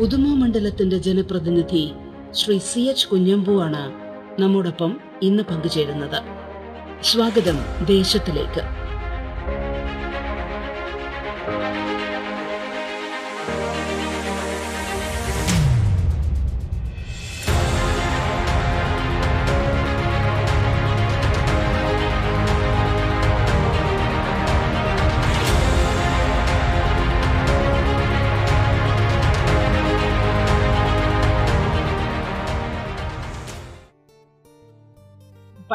ഉദുമ 0.00 0.34
മണ്ഡലത്തിന്റെ 0.34 0.98
ജനപ്രതിനിധി 0.98 1.92
Shri 2.32 2.58
C 2.58 2.80
H 2.80 3.08
Kunhambu 3.08 3.62
ആണ് 3.62 3.92
നമ്മോടൊപ്പം 4.40 5.00
ഇന്ന് 5.22 5.42
പങ്കുചേരുന്നത്. 5.42 6.18
സ്വാഗതം 7.02 7.86
ദേശത്തിലേക്ക്. 7.86 8.85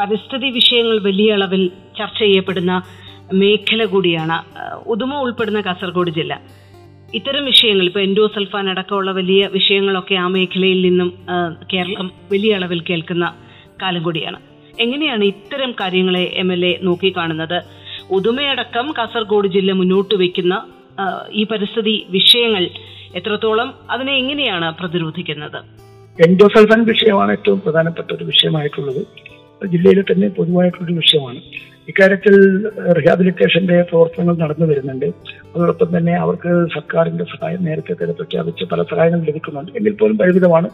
പരിസ്ഥിതി 0.02 0.50
വിഷയങ്ങൾ 0.50 0.98
വലിയ 1.02 1.32
അളവിൽ 1.32 1.70
ചർച്ച 1.98 2.18
ചെയ്യപ്പെടുന്ന 2.18 2.82
മേഖല 3.32 3.84
കൂടിയാണ് 3.84 4.36
ഉദുമ 4.86 5.14
ഉൾപ്പെടുന്ന 5.14 5.60
കാസർഗോഡ് 5.60 6.10
ജില്ല. 6.10 6.40
ഇത്തരം 7.14 7.44
വിഷയങ്ങൾ 7.44 7.86
ഇപ്പോൾ 7.86 8.00
എൻഡോസൾഫാൻ 8.00 8.68
അടക്കമുള്ള 8.70 9.10
വലിയ 9.10 9.48
വിഷയങ്ങളൊക്കെ 9.52 10.14
ആ 10.14 10.26
മേഖലയിൽ 10.26 10.82
നിന്നും 10.82 11.08
കേരളം 11.72 12.12
വലിയ 12.32 12.54
അളവിൽ 12.54 12.80
കേൾക്കുന്ന 12.80 13.34
കാലം 13.82 14.02
കൂടിയാണ്. 14.02 14.38
എങ്ങനെയാണ് 14.80 15.24
ഇത്തരം 15.24 15.74
കാര്യങ്ങളെ 15.80 16.24
എം 16.42 16.52
എൽ 16.52 16.66
എ 16.66 16.78
നോക്കിക്കാണുന്നത്? 16.82 17.58
ഉദുമയടക്കം 18.10 18.94
കാസർഗോഡ് 18.98 19.48
ജില്ല 19.48 19.72
മുന്നോട്ട് 19.72 20.14
വയ്ക്കുന്ന 20.14 20.54
ഈ 21.32 21.44
പരിസ്ഥിതി 21.44 22.06
വിഷയങ്ങൾ 22.10 22.68
എത്രത്തോളം 23.14 23.74
അതിനെ 23.90 24.12
എങ്ങനെയാണ് 24.12 24.68
പ്രതിരോധിക്കുന്നത്? 24.80 25.60
എൻഡോസൾഫാൻ 26.28 26.84
വിഷയമാണ് 26.84 27.32
ഏറ്റവും 27.32 27.60
പ്രധാനപ്പെട്ട 27.60 28.08
ഒരു 28.12 28.24
വിഷയമായിട്ടുള്ളത്. 28.24 29.02
ജില്ലയിലെ 29.74 30.04
തന്നെ 30.12 30.28
പൊതുവായിട്ടുള്ളൊരു 30.38 30.96
വിഷയമാണ്. 31.02 31.42
ഇക്കാര്യത്തിൽ 31.90 32.34
റിഹാബിലിറ്റേഷന്റെ 32.98 33.76
പ്രവർത്തനങ്ങൾ 33.90 34.34
നടന്നു 34.42 34.66
വരുന്നുണ്ട്. 34.66 35.06
അതോടൊപ്പം 35.54 35.88
തന്നെ 35.96 36.12
അവർക്ക് 36.24 36.50
സർക്കാരിന്റെ 36.74 37.24
സഹായം 37.32 37.64
നേരത്തെ 37.68 37.94
തന്നെ 38.00 38.14
പ്രഖ്യാപിച്ച് 38.20 38.64
പല 38.72 38.82
സഹായങ്ങൾ 38.90 39.20
ലഭിക്കുന്നുണ്ട്. 39.28 39.70
എങ്കിൽ 39.78 39.94
പോലും 40.00 40.16
പരിമിതമാണ് 40.18 40.68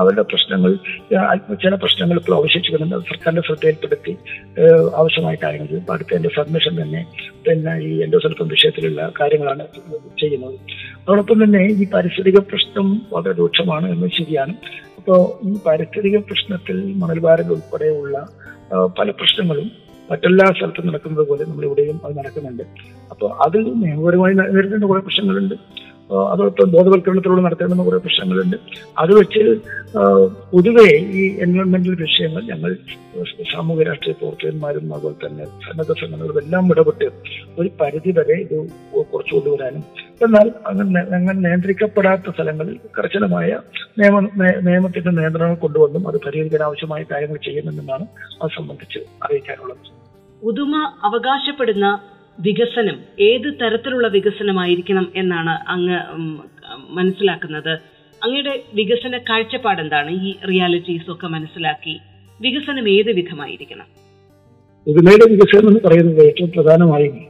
അവരുടെ 0.00 0.24
പ്രശ്നങ്ങൾ 0.30 0.72
ചില 1.64 1.74
പ്രശ്നങ്ങൾ 1.82 2.16
ഇപ്പോൾ 2.20 2.36
അവശേഷിക്കുന്നുണ്ട്. 2.38 2.96
സർക്കാരിന്റെ 3.10 3.44
ശ്രദ്ധയിൽപ്പെടുത്തി 3.48 4.14
ആവശ്യമായ 5.00 5.36
കാര്യങ്ങൾ 5.44 5.92
അടുത്ത 5.96 6.16
എന്റെ 6.18 6.32
സബ്മിഷൻ 6.38 6.74
തന്നെ 6.82 7.02
പിന്നെ 7.48 7.74
ഈ 7.88 7.92
എൻഡോസൾഫൻ 8.06 8.48
വിഷയത്തിലുള്ള 8.56 9.12
കാര്യങ്ങളാണ് 9.20 9.66
ചെയ്യുന്നത്. 10.22 10.58
അതോടൊപ്പം 11.02 11.38
തന്നെ 11.44 11.62
ഈ 11.82 11.86
പാരിസ്ഥിതിക 11.94 12.38
പ്രശ്നം 12.50 12.88
വളരെ 13.12 13.34
രൂക്ഷമാണ് 13.38 13.86
എന്ന് 13.94 14.08
ശരിയാണ്. 14.18 14.54
അപ്പോൾ 15.08 15.28
ഈ 15.48 15.50
പാരിസ്ഥിതിക 15.66 16.16
പ്രശ്നത്തിൽ 16.28 16.78
മണൽവാരൽ 17.02 17.50
ഉൾപ്പെടെയുള്ള 17.54 18.16
പല 18.98 19.10
പ്രശ്നങ്ങളും 19.10 19.68
മറ്റെല്ലാ 20.10 20.46
സ്ഥലത്തും 20.56 20.86
നടക്കുന്നത് 20.88 21.24
പോലെ 21.28 21.44
നമ്മളിവിടെയും 21.44 21.96
അത് 22.06 22.12
നടക്കുന്നുണ്ട്. 22.18 22.64
അപ്പോൾ 23.12 23.28
അത് 23.44 23.56
നിയമപരമായി 23.82 24.34
നേരിടേണ്ട 24.38 24.84
കുറെ 24.90 25.00
പ്രശ്നങ്ങളുണ്ട്. 25.06 25.54
അതോടൊപ്പം 26.28 26.70
ബോധവൽക്കരണത്തിലൂടെ 26.70 27.42
നടത്തേണ്ടുന്ന 27.42 27.84
കുറേ 27.84 27.96
പ്രശ്നങ്ങളുണ്ട്. 27.98 28.56
അത് 28.98 29.12
വെച്ച് 29.12 29.42
പൊതുവെ 30.52 30.86
ഈ 31.14 31.38
എൻവയോൺമെന്റൽ 31.38 31.94
വിഷയങ്ങൾ 32.02 32.42
ഞങ്ങൾ 32.42 32.70
സാമൂഹ്യ 33.52 33.84
രാഷ്ട്രീയ 33.84 34.12
പ്രവർത്തകന്മാരും 34.12 34.94
അതുപോലെ 34.94 35.26
തന്നെ 35.26 35.44
സന്നദ്ധ 35.66 35.92
സംഘടനകളും 35.92 36.38
എല്ലാം 36.42 36.72
ഇടപെട്ട് 36.72 37.08
ഒരു 37.58 37.70
പരിധി 37.80 38.10
വരെ 38.10 38.34
ഇത് 38.40 38.56
കുറച്ചു 39.12 39.34
കൊണ്ടുവരാനും 39.34 39.84
എന്നാൽ 40.22 40.46
അങ്ങനെ 40.66 41.32
നിയന്ത്രിക്കപ്പെടാത്ത 41.40 42.30
സ്ഥലങ്ങളിൽ 42.30 42.76
കർശനമായ 42.98 43.50
നിയമ 43.98 44.20
നയ- 44.36 44.60
നിയമത്തിന്റെ 44.60 45.10
നിയന്ത്രണങ്ങൾ 45.10 45.56
കൊണ്ടുവന്നും 45.56 46.08
അത് 46.08 46.16
പരിഹരിക്കാൻ 46.26 46.62
ആവശ്യമായ 46.62 47.02
കാര്യങ്ങൾ 47.12 47.36
ചെയ്യുന്നുണ്ടെന്നാണ് 47.38 48.06
അത് 48.42 48.50
സംബന്ധിച്ച് 48.50 49.00
അറിയിക്കാനുള്ളത്. 49.24 49.82
പുതുമ 50.42 50.74
അവകാശപ്പെടുന്ന 51.04 51.86
വികസനം 52.40 52.98
ഏത് 53.20 53.54
തരത്തിലുള്ള 53.62 54.08
വികസനമായിരിക്കണം 54.08 55.12
എന്നാണ് 55.14 55.70
അങ്ങ് 55.70 56.00
മനസ്സിലാക്കുന്നത്. 56.90 57.78
അങ്ങയുടെ 58.24 58.62
വികസന 58.74 59.18
കാഴ്ചപ്പാട് 59.18 59.80
എന്താണ് 59.80 60.10
ഈ 60.10 60.34
റിയാലിറ്റീസ് 60.50 61.10
ഒക്കെ 61.10 61.26
മനസ്സിലാക്കി 61.26 61.98
വികസനം 62.40 62.88
ഏത് 62.88 63.12
വിധമായിരിക്കണം? 63.12 63.86
പുതുമയുടെ 64.86 65.30
വികസനം 65.30 65.68
എന്ന് 65.68 65.80
പറയുന്നത് 65.86 66.26
ഏറ്റവും 66.26 66.50
പ്രധാനമായും 66.50 67.26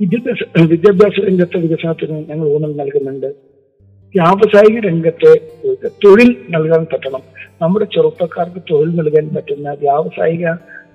വിദ്യാഭ്യാസ 0.00 0.66
വിദ്യാഭ്യാസ 0.66 1.28
രംഗത്തെ 1.28 1.58
വികസനത്തിന് 1.58 2.30
ഞങ്ങൾ 2.30 2.48
ഊന്നൽ 2.48 2.76
നൽകുന്നുണ്ട്. 2.76 3.26
വ്യാവസായിക 3.26 4.80
രംഗത്തെ 4.80 5.34
തൊഴിൽ 5.86 6.36
നൽകാൻ 6.50 6.86
പറ്റണം. 6.92 7.22
നമ്മുടെ 7.62 7.84
ചെറുപ്പക്കാർക്ക് 7.84 8.62
തൊഴിൽ 8.70 8.94
നൽകാൻ 8.96 9.34
പറ്റുന്ന 9.34 9.70
വ്യാവസായിക 9.70 10.46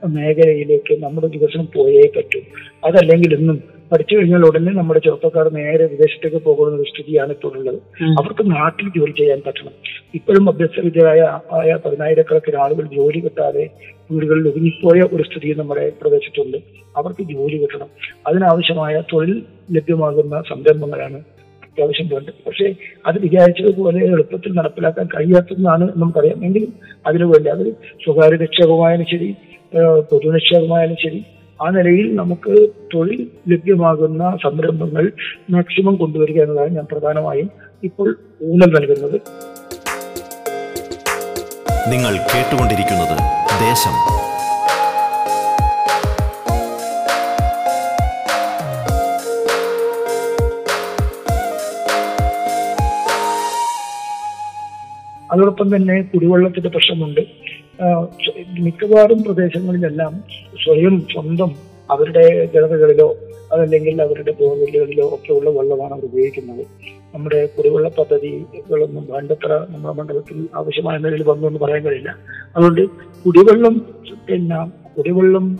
മേഖലയിലേക്ക് 0.08 1.04
നമ്മുടെ 1.04 1.28
വികസനം 1.28 1.68
പോയേ 1.76 2.02
പറ്റൂ. 2.18 2.40
അതല്ലെങ്കിൽ 2.84 3.34
ഇന്നും 3.34 3.64
പഠിച്ചു 3.92 4.16
കഴിഞ്ഞാൽ 4.16 4.40
ഉടനെ 4.40 4.72
നമ്മുടെ 4.72 5.00
ചെറുപ്പക്കാർ 5.00 5.54
നേരെ 5.54 5.86
വിദേശത്തേക്ക് 5.86 6.38
പോകുന്ന 6.38 6.82
ഒരു 6.82 6.90
സ്ഥിതിയാണ് 6.90 7.30
ഇപ്പോൾ 7.32 7.58
ഉള്ളത്. 7.58 7.76
അവർക്ക് 8.04 8.52
നാട്ടിൽ 8.52 8.90
ജോലി 8.90 9.12
ചെയ്യാൻ 9.12 9.42
പറ്റണം. 9.48 9.72
ഇപ്പോഴും 10.16 10.50
അഭ്യസ്തവിദ്യരായ 10.50 11.40
ആയ 11.52 11.78
പതിനായിരക്കണക്കിന് 11.86 12.56
ആളുകൾ 12.56 12.86
ജോലി 12.96 13.20
കിട്ടാതെ 13.20 13.70
വീടുകളിൽ 14.12 14.48
ഒതുങ്ങിപ്പോയ 14.48 15.02
ഒരു 15.14 15.24
സ്ഥിതി 15.24 15.54
നമ്മുടെ 15.60 15.92
പ്രദേശത്തുണ്ട്. 16.02 16.58
അവർക്ക് 16.98 17.24
ജോലി 17.24 17.58
കിട്ടണം. 17.58 17.88
അതിനാവശ്യമായ 18.28 19.02
തൊഴിൽ 19.14 19.44
ലഭ്യമാകുന്ന 19.72 20.42
സംരംഭങ്ങളാണ് 20.50 21.39
അത്യാവശ്യം 21.80 22.08
വേണ്ടത് 22.14 22.40
പക്ഷേ 22.46 22.68
അത് 23.06 23.18
വിചാരിച്ചതുപോലെ 23.20 24.00
എളുപ്പത്തിൽ 24.06 24.52
നടപ്പിലാക്കാൻ 24.54 25.06
കഴിയാത്തതെന്നാണ് 25.14 25.86
നമുക്കറിയാം. 25.98 26.40
എങ്കിലും 26.46 26.72
അതിനുവേണ്ടി 27.08 27.50
അത് 27.50 27.66
സ്വകാര്യ 28.04 28.38
നിക്ഷേപമായാലും 28.42 29.08
ശരി 29.12 29.30
പൊതു 30.12 30.28
നിക്ഷേപമായാലും 30.36 30.98
ശരി 31.04 31.20
ആ 31.60 31.70
നിലയിൽ 31.70 32.08
നമുക്ക് 32.16 32.54
തൊഴിൽ 32.94 33.22
ലഭ്യമാകുന്ന 33.52 34.24
സംരംഭങ്ങൾ 34.44 35.06
മാക്സിമം 35.50 35.96
കൊണ്ടുവരിക 35.96 36.40
എന്നതാണ് 36.44 36.76
ഞാൻ 36.76 36.86
പ്രധാനമായും 36.92 37.50
ഇപ്പോൾ 37.84 38.10
ഊന്നൽ 38.50 38.72
നൽകുന്നത്. 38.78 39.18
നിങ്ങൾ 41.92 42.14
കേട്ടുകൊണ്ടിരിക്കുന്നത് 42.32 43.16
ദേശം 43.62 43.96
അതോടൊപ്പം 55.32 55.76
തന്നെ 55.76 56.02
കുടിവെള്ളത്തിന്റെ 56.02 56.70
പ്രശ്നമുണ്ട്. 56.70 57.22
മിക്കവാറും 58.60 59.24
പ്രദേശങ്ങളിലെല്ലാം 59.24 60.14
സ്വയം 60.64 60.96
സ്വന്തം 61.14 61.52
അവരുടെ 61.92 62.46
ജനതകളിലോ 62.54 63.16
അതല്ലെങ്കിൽ 63.54 64.02
അവരുടെ 64.02 64.32
ബോർവെല്ലുകളിലോ 64.40 65.06
ഒക്കെ 65.16 65.32
ഉള്ള 65.34 65.50
വെള്ളമാണ് 65.50 65.94
അവർ 65.94 66.04
ഉപയോഗിക്കുന്നത്. 66.06 66.66
നമ്മുടെ 67.16 67.46
കുടിവെള്ള 67.46 67.90
പദ്ധതികളൊന്നും 67.90 69.06
വേണ്ടത്ര 69.12 69.52
നമ്മുടെ 69.70 69.94
മണ്ഡലത്തിൽ 69.94 70.48
ആവശ്യമായ 70.56 70.98
നിലയിൽ 70.98 71.24
വന്നു 71.24 71.48
എന്ന് 71.48 71.60
പറയാൻ 71.60 71.84
കഴിയില്ല. 71.84 72.16
അതുകൊണ്ട് 72.56 72.82
കുടിവെള്ളം 73.26 73.76
പിന്നെ 74.28 74.60
കുടിവെള്ളം 74.98 75.60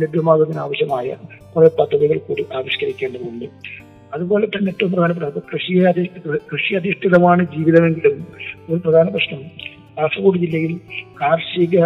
ലഭ്യമാകുന്നതിന് 0.00 0.60
ആവശ്യമായ 0.60 1.16
കുറെ 1.56 1.68
പദ്ധതികൾ 1.78 2.18
കൂടി 2.18 2.46
ആവിഷ്കരിക്കേണ്ടതുണ്ട്. 2.54 3.46
അതുപോലെ 4.14 4.46
തന്നെ 4.46 4.68
ഏറ്റവും 4.68 4.92
പ്രധാനപ്പെട്ട 4.92 5.38
കൃഷി 5.54 5.78
അധിഷ്ഠിത 5.78 6.36
കൃഷി 6.36 6.74
അധിഷ്ഠിതമാണ് 6.74 7.46
ജീവിതമെങ്കിലും 7.58 8.26
ഒരു 8.70 8.80
പ്രധാന 8.84 9.08
പ്രശ്നം. 9.08 9.42
കാസർഗോഡ് 9.98 10.38
ജില്ലയിൽ 10.38 10.76
കാർഷിക 11.22 11.80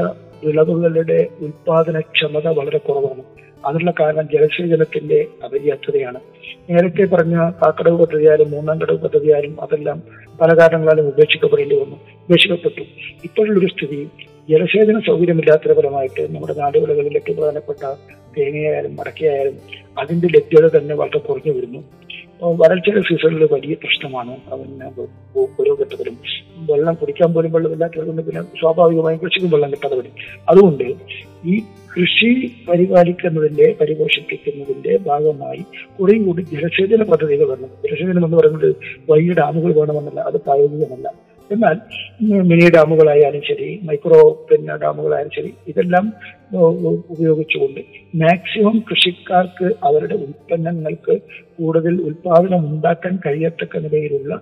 വിളവുകളുടെ 0.45 1.27
ഉൽപാദനക്ഷമത 1.41 2.49
വളരെ 2.49 2.79
കുറവാണ്. 2.79 3.23
അതിനുള്ള 3.67 3.93
കാരണം 4.01 4.29
ജലസേചനത്തിന്റെ 4.33 5.27
അപര്യാപ്തതയാണ്. 5.45 6.21
നേരത്തെ 6.71 7.15
പറഞ്ഞ 7.15 7.51
കാക്കടവ് 7.51 7.99
പദ്ധതിയായാലും 7.99 8.51
മൂന്നാം 8.51 8.79
കടവ് 8.79 8.99
പദ്ധതിയായാലും 8.99 9.61
അതെല്ലാം 9.61 10.03
പല 10.41 10.59
കാരണങ്ങളാലും 10.59 11.09
ഉപേക്ഷിക്കപ്പെടേണ്ടി 11.09 11.75
വന്നു 11.75 11.97
ഉപേക്ഷിക്കപ്പെട്ടു. 11.97 12.81
ഇപ്പോഴുള്ളൊരു 13.25 13.67
സ്ഥിതി 13.67 14.09
ജലസേചന 14.51 14.99
സൗകര്യമില്ലാത്തതിന്റെ 14.99 15.83
ഫലമായിട്ട് 15.83 16.35
നമ്മുടെ 16.35 16.55
നാടുകളിലേക്ക് 16.55 17.37
പ്രധാനപ്പെട്ട 17.37 17.95
തേങ്ങയായാലും 18.39 18.97
മടക്കയായാലും 18.97 19.55
അതിന്റെ 19.99 20.29
ലഭ്യത 20.29 20.77
തന്നെ 20.77 20.95
വളരെ 20.95 21.19
കുറഞ്ഞു 21.19 21.53
വരുന്നു. 21.53 21.85
വരൾച്ചയുടെ 22.61 23.01
സീസണിൽ 23.01 23.45
വലിയ 23.53 23.75
പ്രശ്നമാണ്. 23.75 24.33
അവന് 24.53 24.89
ഓരോ 25.61 25.77
ഘട്ടത്തിലും 25.83 26.17
വെള്ളം 26.71 26.95
കുടിക്കാൻ 26.95 27.35
പോലും 27.35 27.53
വെള്ളമില്ലാത്തതുകൊണ്ട് 27.53 28.23
പിന്നെ 28.23 28.43
സ്വാഭാവികമായും 28.61 29.21
കൃഷിക്കും 29.25 29.51
വെള്ളം 29.51 29.71
കിട്ടാതെ 29.71 29.97
വരും. 29.97 30.15
അതുകൊണ്ട് 30.49 30.85
ഈ 31.53 31.57
കൃഷി 31.95 32.31
പരിപാലിക്കുന്നതിന്റെ 32.69 33.77
പരിപോഷിപ്പിക്കുന്നതിന്റെ 33.81 34.93
ഭാഗമായി 35.07 35.63
കുറേ 36.01 36.15
കൂടി 36.19 36.43
ജലസേചന 36.43 37.03
പദ്ധതികൾ 37.03 37.49
വരണം. 37.53 37.71
ജലസേചനം 37.85 38.25
എന്ന് 38.25 38.37
പറയുന്നത് 38.37 38.71
വലിയ 39.11 39.33
ഡാമുകൾ 39.33 39.73
വേണമെന്നല്ല 39.81 40.21
അത് 40.21 40.39
പ്രായോഗികമല്ല 40.47 41.09
എന്നാൽ 41.55 41.77
മിനി 42.51 42.67
ഡാമുകളായാലും 42.77 43.43
ശരി 43.49 43.69
മൈക്രോ 43.89 44.21
പിന്നെ 44.49 44.77
ഡാമുകളായാലും 44.77 45.33
ശരി 45.37 45.51
ഇതെല്ലാം 45.71 46.07
ഉപയോഗിച്ചുകൊണ്ട് 47.13 47.81
മാക്സിമം 48.23 48.77
കൃഷിക്കാർക്ക് 48.91 49.69
അവരുടെ 49.89 50.15
ഉൽപ്പന്നങ്ങൾക്ക് 50.27 51.15
കൂടുതൽ 51.59 51.95
ഉൽപാദനം 52.09 52.65
ഉണ്ടാക്കാൻ 52.73 53.15
കഴിയത്തക്ക 53.27 53.85
നിലയിലുള്ള 53.87 54.35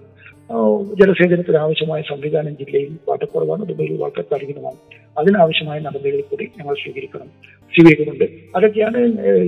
ജലസേചനത്തിന് 1.01 1.59
ആവശ്യമായ 1.65 2.01
സംവിധാനം 2.11 2.55
ജില്ലയിൽ 2.61 2.93
വാട്ടക്കുറവാണ് 3.09 3.63
അതുപോലെ 3.67 3.97
വളരെ 4.03 4.23
കഠിനമാണ് 4.31 4.79
അതിനാവശ്യമായ 5.17 5.79
നടപടികൾ 5.87 6.23
കൂടി 6.31 6.45
ഞങ്ങൾ 6.59 6.75
സ്വീകരിക്കണം 6.83 7.29
സ്വീകരിക്കുന്നുണ്ട്. 7.75 8.27
അതൊക്കെയാണ് 8.57 9.01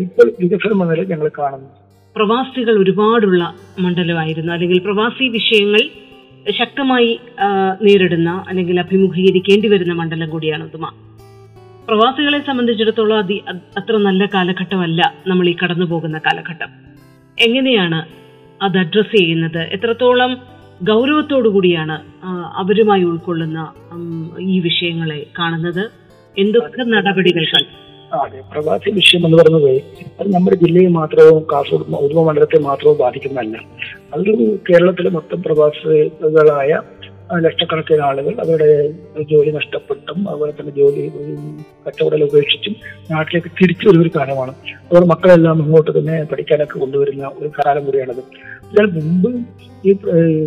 ഇപ്പോൾ 0.05 0.26
വികസനം 0.43 0.76
എന്ന 0.76 0.93
നിലയിൽ 0.93 1.11
ഞങ്ങൾ 1.15 1.29
കാണുന്നത്. 1.38 1.75
പ്രവാസികൾ 2.17 2.75
ഒരുപാടുള്ള 2.82 3.43
മണ്ഡലമായിരുന്നു. 3.85 4.53
അല്ലെങ്കിൽ 4.53 4.79
പ്രവാസി 4.88 5.26
വിഷയങ്ങൾ 5.38 5.82
ശക്തമായി 6.50 7.21
നേരിടുന്ന 7.83 8.44
അല്ലെങ്കിൽ 8.49 8.81
അഭിമുഖീകരിക്കേണ്ടി 8.81 9.69
വരുന്ന 9.69 9.93
മണ്ഡലം 9.93 10.31
കൂടിയാണ് 10.31 10.65
ഉദുമ. 10.65 10.93
പ്രവാസികളെ 11.89 12.41
സംബന്ധിച്ചിടത്തോളം 12.47 13.19
അതി 13.19 13.43
അത്ര 13.77 13.97
നല്ല 13.97 14.27
കാലഘട്ടമല്ല 14.27 15.15
നമ്മൾ 15.27 15.49
ഈ 15.49 15.55
കടന്നു 15.62 15.87
പോകുന്ന 15.87 16.19
കാലഘട്ടം. 16.19 16.69
എങ്ങനെയാണ് 17.39 18.06
അത് 18.62 18.79
അഡ്രസ് 18.79 19.17
ചെയ്യുന്നത്? 19.17 19.59
എത്രത്തോളം 19.59 20.39
ഗൗരവത്തോടു 20.83 21.49
കൂടിയാണ് 21.49 21.97
അവരുമായി 22.56 23.03
ഉൾക്കൊള്ളുന്ന 23.03 23.73
ഈ 24.41 24.61
വിഷയങ്ങളെ 24.61 25.27
കാണുന്നത്? 25.39 25.91
എന്തൊക്കെ 26.39 26.83
നടപടികൾ? 26.83 27.44
അതെ. 28.12 28.41
പ്രവാസി 28.53 28.91
വിഷയം 28.91 29.27
എന്ന് 29.27 29.39
പറയുന്നത് 29.39 29.83
അത് 30.21 30.35
നമ്മുടെ 30.35 30.56
ജില്ലയെ 30.56 30.89
മാത്രവും 30.89 31.43
കാസർഗോഡ് 31.53 32.05
ഉദുമ 32.05 32.23
മണ്ഡലത്തെ 32.27 32.59
മാത്രവും 32.59 32.99
ബാധിക്കുന്നതല്ല. 32.99 33.59
അതൊരു 34.12 34.59
കേരളത്തിലെ 34.70 35.11
മൊത്തം 35.11 35.43
പ്രവാസികളായ 35.43 36.81
ലക്ഷക്കണക്കിന് 37.38 38.00
ആളുകൾ 38.00 38.35
അവരുടെ 38.41 38.91
ജോലി 39.31 39.50
നഷ്ടപ്പെട്ടും 39.50 40.29
അതുപോലെ 40.29 40.53
തന്നെ 40.53 40.73
ജോലി 40.73 41.03
കച്ചവടം 41.87 42.25
ഉപേക്ഷിച്ചും 42.25 42.75
നാട്ടിലേക്ക് 43.11 43.50
തിരിച്ചു 43.62 43.88
വരുന്ന 43.88 44.03
ഒരു 44.03 44.11
കാലമാണ്. 44.17 44.53
അവർ 44.93 45.05
മക്കളെല്ലാം 45.05 45.62
ഇങ്ങോട്ട് 45.62 45.99
തന്നെ 45.99 46.25
പഠിക്കാനൊക്കെ 46.32 46.79
കൊണ്ടുവരുന്ന 46.79 47.31
ഒരു 47.38 47.50
കാലം 47.59 47.85
കൂടിയാണത്. 47.85 48.23
എന്നാൽ 48.62 48.87
മുമ്പ് 49.00 49.31
ഈ 49.87 49.93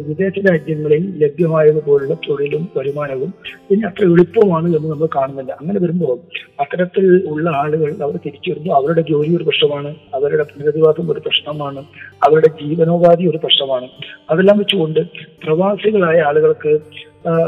വിദേശ 0.07 0.33
രാജ്യങ്ങളിൽ 0.47 1.03
ലഭ്യമായതുപോലുള്ള 1.21 2.13
തൊഴിലും 2.25 2.63
വരുമാനവും 2.75 3.31
ഇനി 3.71 3.81
അത്ര 3.89 4.03
എളുപ്പമാണ് 4.11 4.67
എന്ന് 4.77 4.89
നമ്മൾ 4.91 5.09
കാണുന്നില്ല. 5.15 5.51
അങ്ങനെ 5.61 5.79
വരുമ്പോൾ 5.85 6.15
അത്തരത്തിൽ 6.63 7.05
ഉള്ള 7.31 7.49
ആളുകൾ 7.61 7.89
അവർ 8.05 8.15
തിരിച്ചു 8.25 8.49
വരുമ്പോൾ 8.51 8.73
അവരുടെ 8.79 9.03
ജോലി 9.11 9.31
ഒരു 9.39 9.47
പ്രശ്നമാണ് 9.49 9.91
അവരുടെ 10.19 10.45
പുനരധിവാസം 10.51 11.11
ഒരു 11.13 11.23
പ്രശ്നമാണ് 11.27 11.83
അവരുടെ 12.27 12.51
ജീവനോപാധി 12.61 13.25
ഒരു 13.31 13.41
പ്രശ്നമാണ്. 13.45 13.89
അതെല്ലാം 14.29 14.57
വെച്ചുകൊണ്ട് 14.61 15.01
പ്രവാസികളായ 15.45 16.19
ആളുകൾക്ക് 16.29 16.73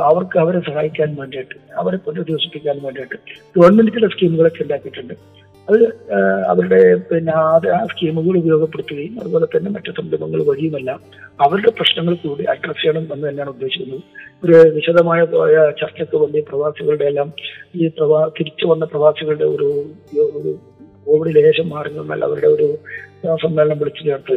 അവർക്ക് 0.10 0.38
അവരെ 0.44 0.60
സഹായിക്കാൻ 0.68 1.10
വേണ്ടിയിട്ട് 1.20 1.58
അവരെ 1.82 1.98
പുനരധിവസിപ്പിക്കാൻ 2.06 2.78
വേണ്ടിയിട്ട് 2.86 3.18
ഗവൺമെന്റ് 3.58 3.92
ചില 3.98 4.08
സ്കീമുകളൊക്കെ 4.14 4.64
ഉണ്ടാക്കിയിട്ടുണ്ട്. 4.64 5.16
അത് 5.70 5.84
അവരുടെ 6.52 6.82
പിന്നെ 7.10 7.32
ആ 7.34 7.86
സ്കീമുകൾ 7.92 8.38
ഉപയോഗപ്പെടുത്തുകയും 8.42 9.16
അതുപോലെ 9.22 9.46
തന്നെ 9.46 9.70
മറ്റു 9.72 9.92
സംരംഭങ്ങൾ 9.98 10.44
വഴിയുമെല്ലാം 10.50 11.00
അവരുടെ 11.46 11.72
പ്രശ്നങ്ങൾ 11.80 12.14
കൂടി 12.16 12.44
അഡ്രസ് 12.54 12.82
ചെയ്യണം 12.82 13.04
എന്ന് 13.14 13.26
തന്നെയാണ് 13.30 13.50
ഉദ്ദേശിക്കുന്നത്. 13.50 14.04
ഒരു 14.44 14.56
വിശദമായ 14.78 15.20
ചർച്ചയ്ക്ക് 15.82 16.18
വേണ്ടി 16.18 16.42
പ്രവാസികളുടെ 16.50 17.06
എല്ലാം 17.06 17.30
ഈ 17.76 17.88
പ്രവാ 17.88 18.20
തിരിച്ചു 18.40 18.68
വന്ന 18.68 18.86
പ്രവാസികളുടെ 18.86 19.46
ഒരു 19.46 19.70
കോവിഡ് 21.08 21.34
ലേശം 21.36 21.68
മാറി 21.70 21.92
അവരുടെ 22.28 22.48
ഒരു 22.48 22.68
സമ്മേളനം 23.44 23.78
വിളിച്ചു 23.80 24.04
ചേർത്ത് 24.08 24.36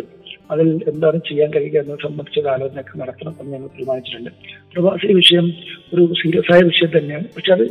അതിൽ 0.52 0.68
എന്താണ് 0.90 1.18
ചെയ്യാൻ 1.28 1.50
കഴിയുക 1.54 1.78
എന്നത് 1.80 2.02
സംബന്ധിച്ച 2.06 2.46
ആലോചനയൊക്കെ 2.54 2.98
നടത്തണം 2.98 3.34
എന്ന് 3.40 3.52
ഞങ്ങൾ 3.54 3.68
തീരുമാനിച്ചിട്ടുണ്ട്. 3.76 4.30
പ്രവാസി 4.74 5.12
വിഷയം 5.20 5.46
ഒരു 5.94 6.02
സീരിയസ് 6.22 6.52
ആയ 6.54 6.60
വിഷയം 6.70 6.90
തന്നെയാണ്. 6.98 7.26
പക്ഷെ 7.36 7.52
അത് 7.56 7.64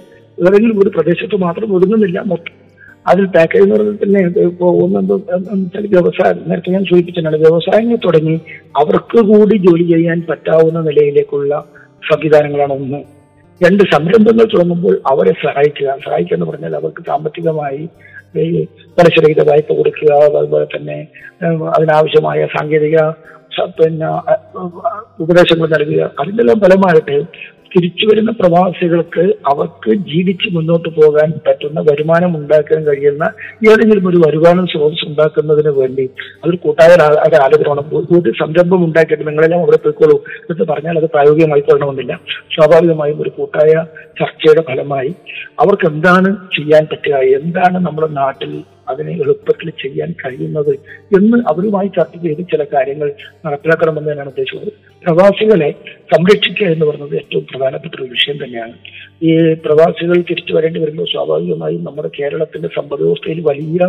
ഏതെങ്കിലും 0.47 0.79
ഒരു 0.83 0.91
പ്രദേശത്ത് 0.97 1.37
മാത്രം 1.45 1.75
ഒതുങ്ങുന്നില്ല. 1.77 2.19
മൊത്തം 2.33 2.55
അതിൽ 3.05 3.25
പാക്കേജ് 3.25 3.63
എന്ന് 3.63 3.75
പറഞ്ഞാൽ 3.75 3.97
തന്നെ 4.03 4.19
വെച്ചാൽ 4.25 5.85
വ്യവസായം 5.93 6.41
നേരത്തെ 6.49 6.73
ഞാൻ 6.75 6.83
സൂചിപ്പിച്ചിട്ടുണ്ട് 6.89 7.37
വ്യവസായങ്ങൾ 7.37 7.97
തുടങ്ങി 8.05 8.35
അവർക്ക് 8.81 9.19
കൂടി 9.29 9.55
ജോലി 9.67 9.85
ചെയ്യാൻ 9.91 10.19
പറ്റാവുന്ന 10.29 10.81
നിലയിലേക്കുള്ള 10.89 11.53
സംവിധാനങ്ങളാണ് 12.11 12.73
ഒന്ന്. 12.73 12.99
രണ്ട് 13.61 13.83
സംരംഭങ്ങൾ 13.93 14.45
തുടങ്ങുമ്പോൾ 14.53 14.95
അവരെ 15.11 15.33
സഹായിക്കുക. 15.45 15.87
സഹായിക്കുക 16.05 16.35
എന്ന് 16.37 16.47
പറഞ്ഞാൽ 16.51 16.75
അവർക്ക് 16.75 17.01
സാമ്പത്തികമായി 17.07 17.83
പരിശ്രഹിത 18.97 19.41
വായ്പ 19.49 19.69
കൊടുക്കുക 19.79 20.11
അതുപോലെ 20.39 20.67
തന്നെ 20.75 20.97
അതിനാവശ്യമായ 21.75 22.47
സാങ്കേതിക 22.55 22.97
പിന്നെ 23.77 24.09
ഉപദേശങ്ങൾ 25.23 25.67
നൽകുക. 25.67 26.01
അതിന്റെല്ലാം 26.19 26.59
ഫലമായിട്ട് 26.65 27.17
തിരിച്ചു 27.75 28.05
വരുന്ന 28.11 28.31
പ്രവാസികൾക്ക് 28.31 29.23
അവർക്ക് 29.51 29.91
ജീവിച്ച് 29.95 30.47
മുന്നോട്ട് 30.55 30.89
പോകാൻ 30.89 31.33
പറ്റുന്ന 31.47 31.79
വരുമാനം 31.79 32.37
ഉണ്ടാക്കാൻ 32.37 32.81
കഴിയുന്ന 32.83 33.23
ഏതെങ്കിലും 33.71 34.07
ഒരു 34.07 34.17
വരുമാനം 34.17 34.67
സ്രോതസ് 34.67 35.07
ഉണ്ടാക്കുന്നതിന് 35.07 35.69
വേണ്ടി 35.69 36.05
അതൊരു 36.43 36.57
കൂട്ടായ 36.57 36.89
ഒരു 36.93 37.35
ആലോചനമാണ് 37.35 37.83
ഒരു 38.19 38.33
സംരംഭം 38.39 38.85
ഉണ്ടാക്കിയിട്ട് 38.85 39.27
നിങ്ങളെല്ലാം 39.27 39.59
അവിടെ 39.59 39.77
പോയിക്കോളൂ 39.77 40.17
എന്ന് 40.49 40.65
പറഞ്ഞാൽ 40.73 40.97
അത് 40.97 41.09
പ്രായോഗികമായി 41.09 41.61
കൊള്ളണമെന്നില്ല. 41.61 42.19
സ്വാഭാവികമായും 42.55 43.21
ഒരു 43.21 43.29
കൂട്ടായ 43.29 43.73
ചർച്ചയുടെ 44.19 44.61
ഫലമായി 44.61 45.15
അവർക്ക് 45.59 45.87
എന്താണ് 45.87 46.29
ചെയ്യാൻ 46.57 46.87
പറ്റുക? 46.91 47.15
എന്താണ് 47.39 47.77
നമ്മുടെ 47.87 48.07
നാട്ടിൽ 48.11 48.51
അതിനെ 48.89 49.13
എളുപ്പത്തിൽ 49.23 49.69
ചെയ്യാൻ 49.83 50.11
കഴിയുന്നത് 50.21 50.73
എന്ന് 51.17 51.37
അവരുമായി 51.51 51.89
ചർച്ച 51.97 52.15
ചെയ്ത് 52.25 52.43
ചില 52.51 52.63
കാര്യങ്ങൾ 52.73 53.09
നടപ്പിലാക്കണമെന്ന് 53.45 54.11
തന്നെയാണ് 54.11 54.31
ഉദ്ദേശിക്കുന്നത്. 54.33 54.73
പ്രവാസികളെ 55.03 55.69
സംരക്ഷിക്കുക 56.13 56.67
എന്ന് 56.67 56.85
പറയുന്നത് 56.85 57.15
ഏറ്റവും 57.15 57.43
പ്രധാനപ്പെട്ട 57.51 57.93
ഒരു 58.01 58.09
വിഷയം 58.15 58.37
തന്നെയാണ്. 58.43 58.73
ഈ 59.23 59.31
പ്രവാസികൾ 59.65 60.17
തിരിച്ചു 60.29 60.53
വരേണ്ടി 60.53 60.79
വരുമ്പോൾ 60.79 61.07
സ്വാഭാവികമായും 61.13 61.83
നമ്മുടെ 61.83 62.09
കേരളത്തിന്റെ 62.19 62.69
സമ്പദ് 62.77 63.01
വ്യവസ്ഥയിൽ 63.01 63.39
വലിയ 63.49 63.81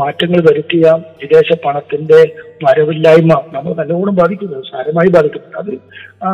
മാറ്റങ്ങൾ 0.00 0.40
വരുത്തിയ 0.48 0.84
വിദേശ 1.22 1.58
പണത്തിന്റെ 1.64 2.20
വരവില്ലായ്മ. 2.64 3.42
നമ്മൾ 3.52 3.74
നല്ലോണം 3.74 4.14
ബാധിക്കുന്നത് 4.14 4.64
സാരമായി 4.64 5.08
ബാധിക്കുന്നുണ്ട്. 5.08 5.58
അത് 5.58 5.80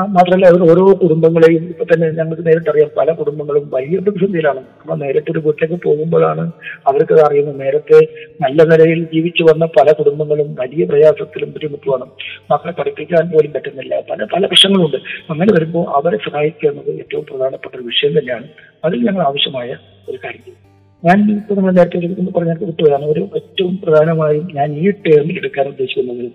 മാത്രമല്ല 0.07 0.47
അവർ 0.47 0.61
ഓരോ 0.71 0.99
കുടുംബങ്ങളെയും 1.03 1.65
ഇപ്പൊ 1.69 1.85
തന്നെ 1.85 2.11
ഞങ്ങൾക്ക് 2.11 2.47
നേരിട്ടറിയാം 2.47 2.91
പല 2.99 3.13
കുടുംബങ്ങളും 3.13 3.71
വലിയ 3.75 3.99
പ്രതിസന്ധിയിലാണ്. 3.99 4.61
നമ്മൾ 4.61 5.05
നേരിട്ട് 5.05 5.31
ഒരു 5.31 5.39
വീട്ടിലേക്ക് 5.39 5.83
പോകുമ്പോഴാണ് 5.85 6.53
അവർക്ക് 6.87 7.21
അറിയുന്നത്. 7.21 7.61
നേരത്തെ 7.61 7.99
നല്ല 8.41 8.63
നിലയിൽ 8.63 9.05
ജീവിച്ചു 9.05 9.43
വന്ന 9.43 9.65
പല 9.65 9.93
കുടുംബങ്ങളും 9.93 10.55
വലിയ 10.55 10.85
പ്രയാസത്തിലും 10.85 11.51
ബുദ്ധിമുട്ടുമാണ് 11.51 12.05
മക്കളെ 12.51 12.73
പഠിപ്പിക്കാൻ 12.73 13.31
പോലും 13.31 13.53
പറ്റുന്നില്ല. 13.53 14.01
പല 14.11 14.27
പല 14.35 14.47
പ്രശ്നങ്ങളുണ്ട്. 14.47 14.97
അങ്ങനെ 15.31 15.53
വരുമ്പോൾ 15.53 15.89
അവരെ 15.91 16.17
സഹായിക്കുക 16.17 16.71
എന്നത് 16.71 16.91
ഏറ്റവും 16.91 17.25
പ്രധാനപ്പെട്ട 17.31 17.77
ഒരു 17.77 17.83
വിഷയം 17.83 18.19
തന്നെയാണ്. 18.19 18.49
അതിൽ 18.85 18.99
ഞങ്ങൾ 19.09 19.23
ആവശ്യമായ 19.23 19.77
ഒരു 20.09 20.19
കാര്യം 20.25 20.72
ഞാൻ 21.03 21.19
ഇപ്പൊ 21.33 21.53
നമ്മൾ 21.55 21.73
നേരത്തെ 21.73 21.99
പറഞ്ഞ 22.31 22.53
വിട്ടുപോയാണ് 22.61 23.05
ഒരു 23.05 23.23
ഏറ്റവും 23.35 23.73
പ്രധാനമായും 23.77 24.45
ഞാൻ 24.55 24.69
ഈ 24.79 24.91
ടേമിൽ 25.07 25.37
എടുക്കാൻ 25.37 25.67
ഉദ്ദേശിക്കുന്നത് 25.69 26.27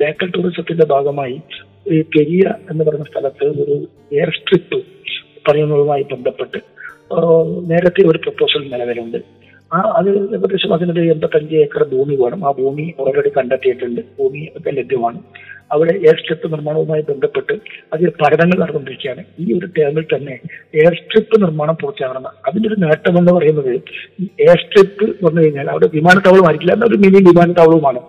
ബേക്കൽ 0.00 0.28
ടൂറിസത്തിന്റെ 0.30 0.86
ഭാഗമായി 0.86 1.36
ഈ 1.92 1.98
പെരിയ 2.14 2.42
എന്ന് 2.70 2.84
പറയുന്ന 2.84 3.06
സ്ഥലത്ത് 3.10 3.46
ഒരു 3.64 3.76
എയർ 4.12 4.30
സ്ട്രിപ്പ് 4.30 4.78
പറയുന്നതുമായി 5.48 6.04
ബന്ധപ്പെട്ട് 6.12 6.58
നേരത്തെ 7.66 8.02
ഒരു 8.02 8.18
പ്രപ്പോസൽ 8.18 8.62
നിലവിലുണ്ട്. 8.72 9.18
ആ 9.74 9.78
അത് 9.96 10.10
ഏകദേശം 10.34 10.74
അതിനൊരു 10.74 11.00
എൺപത്തഞ്ച് 11.00 11.54
ഏക്കർ 11.54 11.84
ഭൂമി 11.84 12.16
വേണം. 12.16 12.48
ആ 12.48 12.52
ഭൂമി 12.52 12.94
ഓൾറെഡി 13.00 13.28
കണ്ടെത്തിയിട്ടുണ്ട്. 13.28 14.00
ഭൂമി 14.18 14.48
ഒക്കെ 14.56 14.70
ലഭ്യമാണ്. 14.70 15.18
അവിടെ 15.72 15.92
എയർ 15.92 16.16
സ്ട്രിപ്പ് 16.20 16.52
നിർമ്മാണവുമായി 16.52 17.02
ബന്ധപ്പെട്ട് 17.02 17.52
അതിൽ 17.92 18.10
പഠനങ്ങൾ 18.10 18.58
നടന്നുകൊണ്ടിരിക്കുകയാണ്. 18.58 19.24
ഈ 19.38 19.58
ഒരു 19.58 19.66
ടേമിൽ 19.66 20.04
തന്നെ 20.14 20.38
എയർ 20.74 20.94
സ്ട്രിപ്പ് 20.94 21.42
നിർമ്മാണം 21.42 21.76
പൂർത്തിയാകണം. 21.82 22.26
അതിന്റെ 22.48 22.68
ഒരു 22.68 22.76
നേട്ടം 22.78 23.18
എന്ന് 23.18 23.32
പറയുന്നത് 23.32 23.72
എയർ 24.40 24.58
സ്ട്രിപ്പ് 24.60 25.24
വന്നു 25.24 25.42
കഴിഞ്ഞാൽ 25.42 25.68
അവിടെ 25.68 25.88
വിമാനത്താവളം 25.94 26.46
ആയിരിക്കില്ല. 26.46 26.72
എന്നാൽ 26.72 26.88
ഒരു 26.88 26.96
മിനി 26.96 27.24
വിമാനത്താവളവുമാണ്. 27.30 28.00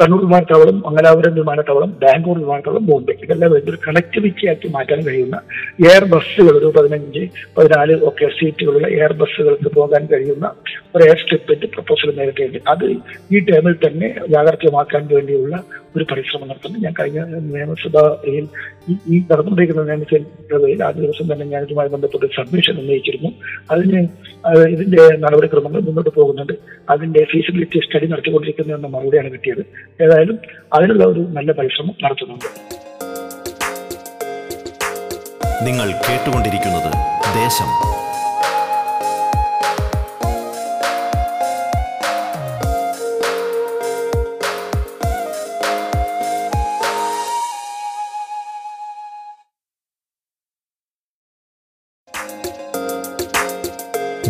കണ്ണൂർ 0.00 0.20
വിമാനത്താവളം 0.24 0.76
മംഗലാപുരം 0.86 1.34
വിമാനത്താവളം 1.38 1.90
ബാംഗ്ലൂർ 2.02 2.38
വിമാനത്താവളം 2.42 2.84
ബോംബെ. 2.88 3.14
ഇതെല്ലാം 3.24 3.52
ഒരു 3.70 3.78
കണക്ടിവിറ്റി 3.86 4.44
ആക്കി 4.52 4.68
മാറ്റാൻ 4.74 5.00
കഴിയുന്ന 5.06 5.36
എയർ 5.86 6.04
ബസ്സുകൾ 6.12 6.54
ഒരു 6.60 6.68
പതിനഞ്ച് 6.76 7.22
പതിനാല് 7.56 7.94
ഒക്കെ 8.08 8.28
സീറ്റുകളുള്ള 8.38 8.88
എയർ 8.98 9.12
ബസ്സുകൾക്ക് 9.20 9.70
പോകാൻ 9.78 10.04
കഴിയുന്ന 10.12 10.46
ഒരു 10.94 11.04
എയർ 11.06 11.18
സ്ട്രിപ്പിന്റെ 11.22 11.66
പ്രപ്പോസൽ 11.76 12.12
നേരത്തെയുണ്ട് 12.18 12.60
അത് 12.74 12.86
ഈ 13.34 13.40
ടേമിൽ 13.48 13.74
തന്നെ 13.86 14.08
യാഥാർത്ഥ്യമാക്കാൻ 14.36 15.02
വേണ്ടിയുള്ള 15.14 15.56
ഒരു 15.96 16.04
പരിശ്രമം 16.10 16.48
നടത്തുന്നു. 16.48 16.78
ഞാൻ 16.84 16.94
കഴിഞ്ഞ 16.98 17.20
നിയമസഭയിൽ 17.52 18.44
ഈ 19.12 19.18
നടന്നുകൊണ്ടിരിക്കുന്ന 19.30 19.84
നിയമസഭയിൽ 19.90 20.80
ആ 20.86 20.90
ദിവസം 20.98 21.26
തന്നെ 21.32 21.44
ഞാൻ 21.52 21.62
ഇതുമായി 21.66 21.90
ബന്ധപ്പെട്ട് 21.94 22.26
സബ്മിഷൻ 22.38 22.74
ഉന്നയിച്ചിരുന്നു. 22.82 23.30
അതിന് 23.74 24.00
ഇതിന്റെ 24.74 25.04
നടപടിക്രമങ്ങൾ 25.24 25.80
മുന്നോട്ട് 25.86 26.12
പോകുന്നുണ്ട്. 26.18 26.54
അതിന്റെ 26.94 27.22
ഫീസിബിലിറ്റി 27.30 27.80
സ്റ്റഡി 27.86 28.06
നടത്തിക്കൊണ്ടിരിക്കുന്നു 28.12 28.74
എന്ന 28.78 28.88
മറുപടിയാണ് 28.96 29.30
കിട്ടിയത്. 29.34 29.62
ഏതായാലും 30.04 30.38
അതിനുള്ള 30.72 31.04
ഒരു 31.04 31.20
നല്ല 31.20 31.52
പരിശ്രമം 31.52 31.94
നടത്തുന്നുണ്ട്. 32.04 32.48
നിങ്ങൾ 35.64 35.88
കേട്ടുകൊണ്ടിരിക്കുന്നത് 36.06 36.92
ദേശം. 37.34 37.70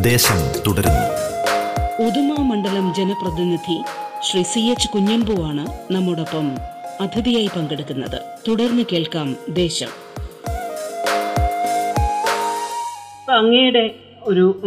ദേശം 0.07 0.39
തുടരുന്നു. 0.67 1.07
ഉദുമ 2.07 2.33
മണ്ഡലം 2.51 2.95
ജനപ്രതിനിധി 2.95 3.79
ശ്രീ 4.27 4.43
സി 4.43 4.61
എച്ച് 4.61 4.89
കുഞ്ഞമ്പുവാണ് 4.89 5.93
നമ്മോടൊപ്പം 5.93 6.47
അതിഥിയായി 7.01 7.49
പങ്കെടുക്കുന്നത്. 7.57 8.17
തുടർന്ന് 8.49 8.83
കേൾക്കാം 8.93 9.37
ദേശം. 9.49 9.91
അങ്ങയുടെ 13.33 13.95
ഒരു 14.23 14.63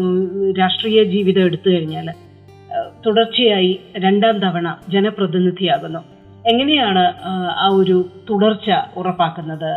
രാഷ്ട്രീയ 0.60 1.04
ജീവിതം 1.04 1.42
എടുത്തു 1.42 1.70
കഴിഞ്ഞാൽ 1.70 2.10
തുടർച്ചയായി 3.06 3.80
രണ്ടാം 3.98 4.40
തവണ 4.40 4.78
ജനപ്രതിനിധിയാകുന്നു. 4.90 6.00
എങ്ങനെയാണ് 6.48 7.04
ആ 7.58 7.68
ഒരു 7.74 7.98
തുടർച്ച 8.30 8.70
ഉറപ്പാക്കുന്നത്? 8.98 9.72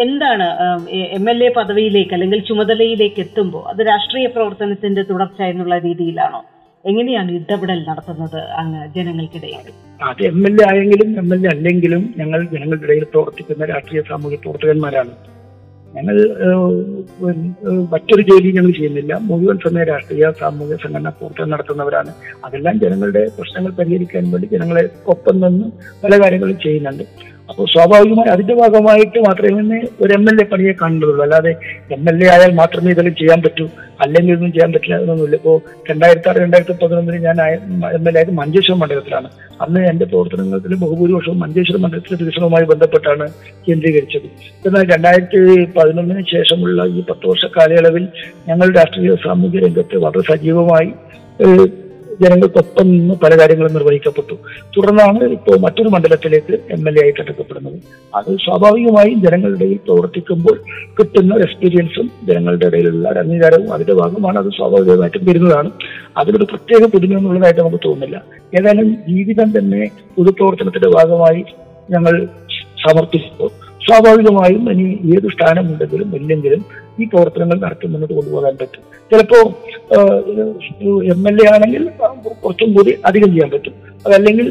എന്താണ് 0.00 0.46
എം 0.90 1.30
എൽ 1.30 1.44
എ 1.44 1.48
പദവിയിലേക്ക് 1.48 2.14
അല്ലെങ്കിൽ 2.14 2.44
ചുമതലയിലേക്ക് 2.44 3.20
എത്തുമ്പോൾ 3.20 3.68
അത് 3.68 3.88
രാഷ്ട്രീയ 3.88 4.26
പ്രവർത്തനത്തിന്റെ 4.26 5.02
തുടർച്ച 5.02 5.40
എന്നുള്ള 5.42 5.78
രീതിയിലാണോ? 5.78 6.44
എങ്ങനെയാണ് 6.84 7.30
ഇടപെടൽ 7.38 7.80
നടത്തുന്നത് 7.88 8.40
അങ്ങ് 8.60 8.82
ജനങ്ങൾക്കിടയിൽ? 8.96 9.70
അത് 10.08 10.20
എം 10.30 10.40
എൽ 10.48 10.54
എ 10.60 10.64
ആയെങ്കിലും 10.68 11.08
എം 11.22 11.30
എൽ 11.34 11.40
എ 11.46 11.50
അല്ലെങ്കിലും 11.54 12.02
ഞങ്ങൾ 12.20 12.40
ജനങ്ങളുടെ 12.52 12.86
ഇടയിൽ 12.86 13.04
പ്രവർത്തിക്കുന്ന 13.12 13.64
രാഷ്ട്രീയ 13.72 14.02
സാമൂഹ്യ 14.10 14.38
പ്രവർത്തകന്മാരാണ്. 14.44 15.12
ഞങ്ങൾ 15.96 16.16
മറ്റൊരു 17.92 18.22
ജോലി 18.30 18.48
ഞങ്ങൾ 18.56 18.72
ചെയ്യുന്നില്ല. 18.78 19.12
മുഴുവൻ 19.28 19.58
സമയം 19.64 19.86
രാഷ്ട്രീയ 19.90 20.26
സാമൂഹ്യ 20.40 20.76
സംഘടന 20.82 21.10
പ്രവർത്തനം 21.18 21.52
നടത്തുന്നവരാണ്. 21.54 22.10
അതെല്ലാം 22.44 22.74
ജനങ്ങളുടെ 22.84 23.22
പ്രശ്നങ്ങൾ 23.38 23.72
പരിഹരിക്കാൻ 23.78 24.30
വേണ്ടി 24.32 24.48
ജനങ്ങളെ 24.54 24.84
ഒപ്പം 25.14 25.36
നിന്ന് 25.44 25.66
പല 26.04 26.12
കാര്യങ്ങളും 26.22 26.58
ചെയ്യുന്നുണ്ട്. 26.66 27.04
അപ്പോൾ 27.50 27.66
സ്വാഭാവികമായി 27.72 28.30
അതിന്റെ 28.30 28.54
ഭാഗമായിട്ട് 28.54 29.18
മാത്രമേ 29.18 29.78
ഒരു 30.00 30.12
എം 30.12 30.24
എൽ 30.30 30.40
എ 30.40 30.44
പണിയെ 30.44 30.72
കാണുന്നുള്ളൂ. 30.72 31.22
അല്ലാതെ 31.22 31.52
എം 31.96 32.02
എൽ 32.10 32.24
എ 32.24 32.28
ആയാൽ 32.28 32.52
മാത്രമേ 32.54 32.90
ഇതെല്ലാം 32.92 33.14
ചെയ്യാൻ 33.14 33.42
പറ്റൂ. 33.42 33.64
അല്ലെങ്കിൽ 34.00 34.32
ഇതൊന്നും 34.32 34.52
ചെയ്യാൻ 34.52 34.72
പറ്റില്ല 34.72 34.96
എന്നൊന്നുമില്ല. 34.96 35.36
ഇപ്പോൾ 35.36 35.56
രണ്ടായിരത്തി 35.90 36.28
ആറ് 36.28 36.36
രണ്ടായിരത്തി 36.36 36.84
പതിനൊന്നിന് 36.84 37.24
ഞാൻ 37.24 37.40
എം 37.98 38.08
എൽ 38.08 38.14
എ 38.16 38.20
ആയത് 38.20 38.32
മഞ്ചേശ്വരം 38.40 38.78
മണ്ഡലത്തിലാണ്. 38.78 39.30
അന്ന് 39.60 39.80
എന്റെ 39.80 40.04
പ്രവർത്തനങ്ങളിൽ 40.04 40.76
ബഹുഭൂരിപക്ഷവും 40.84 41.40
മഞ്ചേശ്വരം 41.40 41.82
മണ്ഡലത്തിലെ 41.82 42.18
വികസനവുമായി 42.22 42.64
ബന്ധപ്പെട്ടാണ് 42.64 43.28
കേന്ദ്രീകരിച്ചത്. 43.68 44.28
എന്നാൽ 44.66 44.94
രണ്ടായിരത്തി 44.94 45.40
പതിനൊന്നിന് 45.78 46.24
ശേഷമുള്ള 46.34 46.86
ഈ 46.86 47.02
പത്ത് 47.10 47.26
വർഷ 47.26 47.44
കാലയളവിൽ 47.58 48.08
ഞങ്ങൾ 48.48 48.74
രാഷ്ട്രീയ 48.76 49.16
സാമൂഹ്യ 49.26 49.60
രംഗത്ത് 49.66 49.96
വളരെ 49.96 50.24
സജീവമായി 50.32 50.90
ജനങ്ങൾക്കൊപ്പം 52.22 52.88
നിന്ന് 52.88 53.14
പല 53.14 53.40
കാര്യങ്ങളും 53.40 53.74
നിർവഹിക്കപ്പെട്ടു. 53.74 54.34
തുടർന്നാണ് 54.76 55.24
ഇപ്പോൾ 55.24 55.58
മറ്റൊരു 55.58 55.88
മണ്ഡലത്തിലേക്ക് 55.88 56.58
എം 56.70 56.88
എൽ 56.88 56.98
എ 56.98 57.02
ആയിട്ട് 57.02 57.20
എടുക്കപ്പെടുന്നത്. 57.20 57.80
അത് 58.14 58.36
സ്വാഭാവികമായും 58.36 59.20
ജനങ്ങളുടെ 59.20 59.64
ഇടയിൽ 59.64 59.76
പ്രവർത്തിക്കുമ്പോൾ 59.76 60.60
കിട്ടുന്ന 60.98 61.34
എക്സ്പീരിയൻസും 61.34 62.10
ജനങ്ങളുടെ 62.24 62.66
ഇടയിലുള്ള 62.66 63.08
അംഗീകാരവും 63.08 63.72
അതിന്റെ 63.72 63.94
ഭാഗമാണ്. 63.94 64.38
അത് 64.38 64.52
സ്വാഭാവികമായിട്ടും 64.56 65.24
വരുന്നതാണ്. 65.24 65.70
അതിലൊരു 66.16 66.44
പ്രത്യേക 66.44 66.88
പുതുമ 66.88 67.18
എന്നുള്ളതായിട്ട് 67.18 67.60
നമുക്ക് 67.60 67.76
തോന്നുന്നില്ല. 67.84 68.24
ഏതായാലും 68.58 68.96
ജീവിതം 69.08 69.58
തന്നെ 69.58 69.88
പൊതുപ്രവർത്തനത്തിന്റെ 70.16 70.88
ഭാഗമായി 70.88 71.44
ഞങ്ങൾ 71.90 72.28
സമർപ്പിച്ചപ്പോൾ 72.88 73.48
സ്വാഭാവികമായും 73.86 74.70
ഇനി 74.70 75.16
ഏത് 75.16 75.28
സ്ഥാനമുണ്ടെങ്കിലും 75.28 76.16
ഇല്ലെങ്കിലും 76.16 76.64
ഈ 77.00 77.06
പ്രവർത്തനങ്ങൾ 77.12 77.56
നടത്തി 77.60 77.86
മുന്നോട്ട് 77.86 78.14
കൊണ്ടുപോകാൻ 78.14 78.56
പറ്റും. 78.60 78.82
ചിലപ്പോ 79.10 79.38
എം 81.12 81.22
എൽ 81.28 81.36
എ 81.42 81.46
ആണെങ്കിൽ 81.54 81.84
കുറച്ചും 82.44 82.72
കൂടി 82.76 82.94
അധികം 83.06 83.30
ചെയ്യാൻ 83.34 83.50
പറ്റും. 83.50 83.74
അതല്ലെങ്കിൽ 84.06 84.48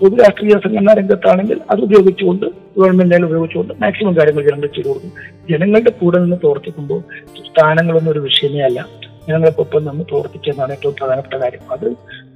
പൊതു 0.00 0.14
രാഷ്ട്രീയ 0.16 0.56
സംഘടനാ 0.64 0.92
രംഗത്താണെങ്കിൽ 0.98 1.60
അത് 1.70 1.80
ഉപയോഗിച്ചുകൊണ്ട് 1.86 2.46
ഗവൺമെന്റിനെ 2.78 3.26
ഉപയോഗിച്ചുകൊണ്ട് 3.26 3.72
മാക്സിമം 3.82 4.16
കാര്യങ്ങൾ 4.16 4.44
ജനങ്ങൾ 4.48 4.68
ചെയ്തു 4.76 4.88
കൊടുക്കും. 4.88 5.12
ജനങ്ങളുടെ 5.50 5.90
കൂടെ 5.90 6.18
നിന്ന് 6.18 6.36
പ്രവർത്തിക്കുമ്പോൾ 6.36 7.00
സ്ഥാനങ്ങളൊന്നും 7.48 8.12
ഒരു 8.12 8.18
വിഷയമേ 8.18 8.60
അല്ല. 8.68 8.80
ജനങ്ങൾക്കൊപ്പം 9.28 9.82
നമ്മൾ 9.84 10.02
പ്രവർത്തിക്കുന്നതാണ് 10.02 10.72
ഏറ്റവും 10.72 10.94
പ്രധാനപ്പെട്ട 11.00 11.36
കാര്യം. 11.42 11.64
അത് 11.72 11.88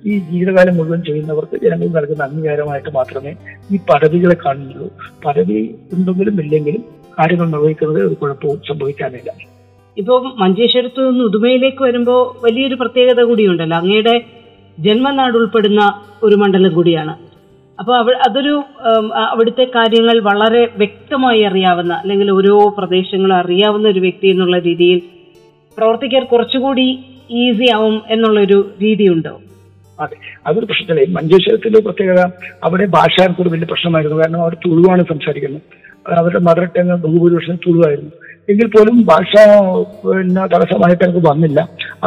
ഈ 0.09 0.19
ജീവിതകാലം 0.31 0.75
മുഴുവൻ 0.77 1.01
ചെയ്യുന്നവർക്ക് 1.03 1.57
ജനങ്ങൾ 1.65 1.89
നൽകുന്ന 1.97 2.23
അംഗീകാരമായിട്ട് 2.23 2.91
മാത്രമേ 2.97 3.33
ഈ 3.73 3.79
പദവികളെ 3.91 4.37
കാണുന്നുള്ളൂ. 4.47 4.89
പദവി 5.27 5.75
ഉണ്ടെങ്കിലും 5.93 6.37
ഇല്ലെങ്കിലും 6.43 6.85
കാര്യങ്ങൾ 7.19 7.47
നിർവഹിക്കുന്നത് 7.47 8.07
ഒരു 8.07 8.15
കുഴപ്പവും 8.15 8.61
സംഭവിക്കാനില്ല. 8.69 9.33
ഇപ്പോൾ 9.97 10.33
മഞ്ചേശ്വരത്ത് 10.39 11.11
നിന്ന് 11.11 11.25
ഉദുമയിലേക്ക് 11.25 11.83
വരുമ്പോൾ 11.83 12.47
വലിയൊരു 12.47 12.75
പ്രത്യേകത 12.75 13.23
കൂടിയുണ്ടല്ലോ. 13.23 13.77
അങ്ങയുടെ 13.77 14.21
ജന്മനാട് 14.79 15.37
ഉൾപ്പെടുന്ന 15.37 16.01
ഒരു 16.23 16.35
മണ്ഡലം 16.35 16.75
കൂടിയാണ്. 16.75 17.17
അപ്പോൾ 17.79 17.97
അവ 17.99 18.11
അതൊരു 18.29 18.63
അവിടുത്തെ 19.15 19.65
കാര്യങ്ങൾ 19.65 20.21
വളരെ 20.21 20.69
വ്യക്തമായി 20.77 21.43
അറിയാവുന്ന 21.43 21.95
അല്ലെങ്കിൽ 21.95 22.31
ഓരോ 22.31 22.75
പ്രദേശങ്ങളും 22.79 23.37
അറിയാവുന്ന 23.37 23.89
ഒരു 23.89 24.01
വ്യക്തി 24.01 24.27
എന്നുള്ള 24.27 24.59
രീതിയിൽ 24.59 25.03
പ്രവർത്തിക്കാൻ 25.79 26.25
കുറച്ചുകൂടി 26.25 26.99
ഈസി 27.31 27.71
ആവും 27.75 28.03
എന്നുള്ളൊരു 28.11 28.71
രീതിയുണ്ടോ? 28.83 29.41
അതെ. 30.01 30.17
അതൊരു 30.47 30.67
പ്രശ്നത്തിലേ 30.67 31.07
മഞ്ചേശ്വരത്തിന്റെ 31.13 31.81
പ്രത്യേകത 31.81 32.21
അവിടെ 32.65 32.87
ഭാഷ 32.87 33.29
വലിയ 33.41 33.65
പ്രശ്നമായിരുന്നു. 33.65 34.17
കാരണം 34.17 34.43
അവർ 34.43 34.57
തുളുവാണ് 34.67 35.03
സംസാരിക്കുന്നത്. 35.03 35.63
അവരുടെ 36.13 36.41
മദർ 36.49 36.65
ടങ് 36.77 36.97
ബഹുഭൂരിപക്ഷം 37.05 37.59
തുളുവായിരുന്നു 37.67 38.13
എങ്കിൽ 38.51 38.67
പോലും 38.67 38.97
ഭാഷ 39.11 39.33
പിന്നെ 40.01 40.43
തടസ്സമായിട്ട് 40.53 41.05
എനിക്ക് 41.05 41.23
വന്നില്ല. 41.29 41.61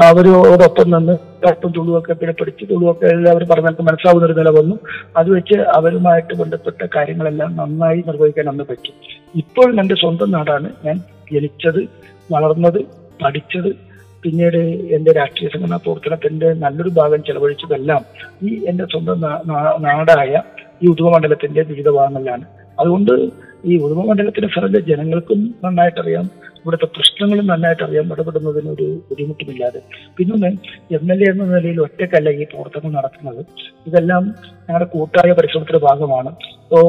അവരോടൊപ്പം 0.07 0.87
നിന്ന് 0.93 1.13
ഒപ്പം 1.51 1.69
തുളുവൊക്കെ 1.77 2.13
പിന്നെ 2.19 2.33
പഠിച്ച് 2.39 2.63
തുളുവൊക്കെ 2.71 3.05
എല്ലാവരും 3.13 3.53
എനിക്ക് 3.69 3.85
മനസ്സിലാവുന്ന 3.87 4.27
ഒരു 4.27 4.35
നില 4.39 4.49
വന്നു. 4.59 4.75
അത് 5.19 5.29
വെച്ച് 5.35 5.57
അവരുമായിട്ട് 5.77 6.33
ബന്ധപ്പെട്ട 6.41 6.81
കാര്യങ്ങളെല്ലാം 6.95 7.49
നന്നായി 7.61 8.03
നിർവഹിക്കാൻ 8.07 8.49
അന്ന് 8.49 8.65
പറ്റി. 8.71 8.93
ഇപ്പോൾ 9.41 9.79
എന്റെ 9.81 9.95
സ്വന്തം 10.03 10.31
നാടാണ്. 10.35 10.69
ഞാൻ 10.85 10.97
ജനിച്ചത് 11.33 11.81
വളർന്നത് 12.29 12.79
പഠിച്ചത് 13.23 13.71
പിന്നീട് 14.23 14.61
എന്റെ 14.95 15.11
രാഷ്ട്രീയ 15.19 15.49
സംഘടനാ 15.53 15.77
പ്രവർത്തനത്തിന്റെ 15.83 16.47
നല്ലൊരു 16.63 16.91
ഭാഗം 16.99 17.23
ചെലവഴിച്ചതെല്ലാം 17.27 18.01
ഈ 18.47 18.51
എന്റെ 18.69 18.85
സ്വന്തം 18.93 19.19
നാടായ 19.87 20.31
ഈ 20.83 20.87
ഉദുമമണ്ഡലത്തിന്റെ 20.93 21.61
വിവിധ 21.71 21.89
ഭാഗങ്ങളിലാണ്. 21.97 22.45
അതുകൊണ്ട് 22.79 23.13
ഈ 23.67 23.77
ഉദുമമണ്ഡലത്തിലെ 23.77 24.47
സ്ഥലത്തെ 24.47 24.79
ജനങ്ങൾക്കും 24.79 25.55
നന്നായിട്ടറിയാം. 25.63 26.25
ഇവിടുത്തെ 26.57 26.85
പ്രശ്നങ്ങളും 26.85 27.47
നന്നായിട്ട് 27.47 27.83
അറിയാം 27.83 28.13
ഇടപെടുന്നതിന് 28.13 28.69
ഒരു 28.69 28.85
ബുദ്ധിമുട്ടുമില്ലാതെ. 29.09 29.81
പിന്നൊന്ന് 30.17 30.47
എം 30.91 31.11
എൽ 31.11 31.19
എ 31.23 31.31
എന്ന 31.31 31.43
നിലയിൽ 31.43 31.81
ഒറ്റക്കല്ല 31.81 32.29
ഈ 32.29 32.43
പ്രവർത്തനം 32.43 32.93
നടത്തുന്നത്. 32.93 33.45
ഇതെല്ലാം 33.87 34.23
ഞങ്ങളുടെ 34.67 34.85
കൂട്ടായ 34.85 35.31
പരിശ്രമത്തിന്റെ 35.31 35.79
ഭാഗമാണ്. 35.79 36.29
ഇപ്പോ 36.63 36.81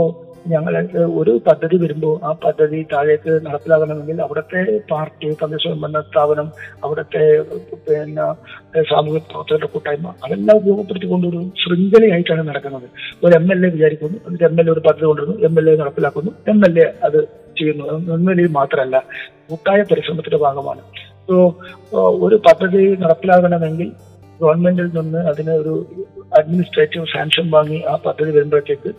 ഞങ്ങൾ 0.52 0.74
ഒരു 1.20 1.32
പദ്ധതി 1.46 1.76
വരുമ്പോൾ 1.76 2.14
ആ 2.28 2.30
പദ്ധതി 2.44 2.78
താഴേക്ക് 2.92 3.32
നടപ്പിലാകണമെങ്കിൽ 3.46 4.18
അവിടുത്തെ 4.26 4.60
പാർട്ടി 4.90 5.28
തദ്ദേശ 5.40 5.72
സ്ഥാപനം 6.08 6.48
അവിടുത്തെ 6.84 7.24
പിന്നെ 7.86 8.26
സാമൂഹ്യ 8.90 9.20
പ്രവർത്തകരുടെ 9.30 9.66
കൂട്ടായ്മ 9.66 10.12
അതെല്ലാം 10.24 10.56
ഉപയോഗപ്പെടുത്തിക്കൊണ്ട് 10.56 11.26
ഒരു 11.26 11.40
ശൃംഖലയായിട്ടാണ് 11.62 12.44
നടക്കുന്നത്. 12.50 12.88
ഒരു 13.24 13.32
എം 13.40 13.46
എൽ 13.52 13.66
എ 13.66 13.70
വിചാരിക്കുന്നു 13.76 14.18
എന്നിട്ട് 14.26 14.46
എം 14.50 14.56
എൽ 14.60 14.68
എ 14.68 14.72
ഒരു 14.72 14.82
പദ്ധതി 14.88 15.06
കൊണ്ടുവരുന്നു 15.06 15.36
എം 15.48 15.56
എൽ 15.60 15.68
എ 15.70 15.76
നടപ്പിലാക്കുന്നു 15.82 16.32
എം 16.52 16.60
എൽ 16.68 16.76
എ 16.84 16.86
അത് 17.08 17.18
ചെയ്യുന്നു. 17.60 17.84
എം 18.16 18.26
എൽ 18.32 18.40
എ 18.40 18.46
മാത്രമല്ല 18.58 18.96
കൂട്ടായ 19.50 19.80
പരിശ്രമത്തിന്റെ 19.90 20.40
ഭാഗമാണ്. 20.46 20.82
സോ 21.28 21.36
ഒരു 22.26 22.36
പദ്ധതി 22.46 22.82
നടപ്പിലാകണമെങ്കിൽ 23.04 23.88
ഗവൺമെന്റിൽ 24.40 24.88
നിന്ന് 24.98 25.20
അതിന് 25.30 25.52
ഒരു 25.62 25.72
അഡ്മിനിസ്ട്രേറ്റീവ് 26.36 27.06
സാങ്ഷൻ 27.06 27.50
വാങ്ങി 27.50 27.82
ആ 27.88 27.98
പദ്ധതി 28.06 28.30
വരുമ്പോഴത്തേക്ക് 28.30 28.92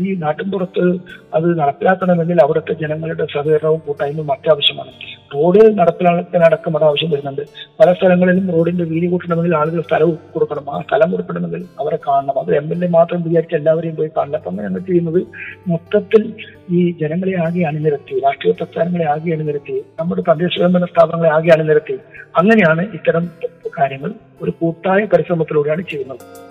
ഈ 0.00 0.14
നാട്ടിൻപുറത്ത് 0.14 0.96
അത് 1.34 1.58
നടപ്പിലാക്കണമെങ്കിൽ 1.58 2.42
അവിടുത്തെ 2.42 2.72
ജനങ്ങളുടെ 2.72 3.24
സഹകരണവും 3.24 3.82
കൂട്ടായ്മയും 3.86 4.32
അത്യാവശ്യമാണ്. 4.32 4.92
റോഡ് 5.34 5.78
നടപ്പിലാക്കാനടക്കം 5.78 6.76
അത് 6.76 6.84
ആവശ്യം 6.84 7.10
വരുന്നുണ്ട്. 7.10 7.42
പല 7.80 7.92
സ്ഥലങ്ങളിലും 7.92 8.50
റോഡിന്റെ 8.50 8.84
വീതി 8.84 9.06
കൂട്ടണമെങ്കിൽ 9.06 9.56
ആളുകൾ 9.56 9.80
സ്ഥലം 9.80 10.10
കൊടുക്കണം. 10.10 10.70
ആ 10.74 10.80
സ്ഥലം 10.80 11.10
കൊടുക്കണമെങ്കിൽ 11.10 11.64
അവരെ 11.80 11.98
കാണണം. 12.08 12.38
അത് 12.38 12.56
എം 12.56 12.72
എൽ 12.72 12.84
എ 12.84 12.88
മാത്രം 12.88 13.22
വിചാരിച്ച് 13.22 13.54
എല്ലാവരെയും 13.54 13.96
പോയി 13.96 14.10
കാണില്ല 14.16 14.36
അപ്പം 14.36 14.60
അങ്ങനെ 14.60 14.86
ചെയ്യുന്നത് 14.86 15.26
മൊത്തത്തിൽ 15.68 16.32
ഈ 16.70 16.90
ജനങ്ങളെ 17.00 17.40
ആകെ 17.40 17.62
അണിനിരത്തി. 17.62 18.20
രാഷ്ട്രീയ 18.20 18.52
പ്രസ്ഥാനങ്ങളെ 18.52 19.04
ആകെ 19.04 19.32
അണിനിരത്തി. 19.32 19.84
നമ്മുടെ 20.00 20.22
തദ്ദേശ 20.30 20.54
സ്വയംഭരണ 20.56 20.84
സ്ഥാപനങ്ങളെ 20.84 21.32
ആകെ 21.34 21.52
അണിനിരത്തി. 21.52 21.98
അങ്ങനെയാണ് 22.36 22.82
ഇത്തരം 22.82 23.30
കാര്യങ്ങൾ 23.78 24.14
ഒരു 24.42 24.50
കൂട്ടായ 24.50 25.04
പരിശ്രമത്തിലൂടെയാണ് 25.04 25.82
ചെയ്യുന്നത്. 25.82 26.49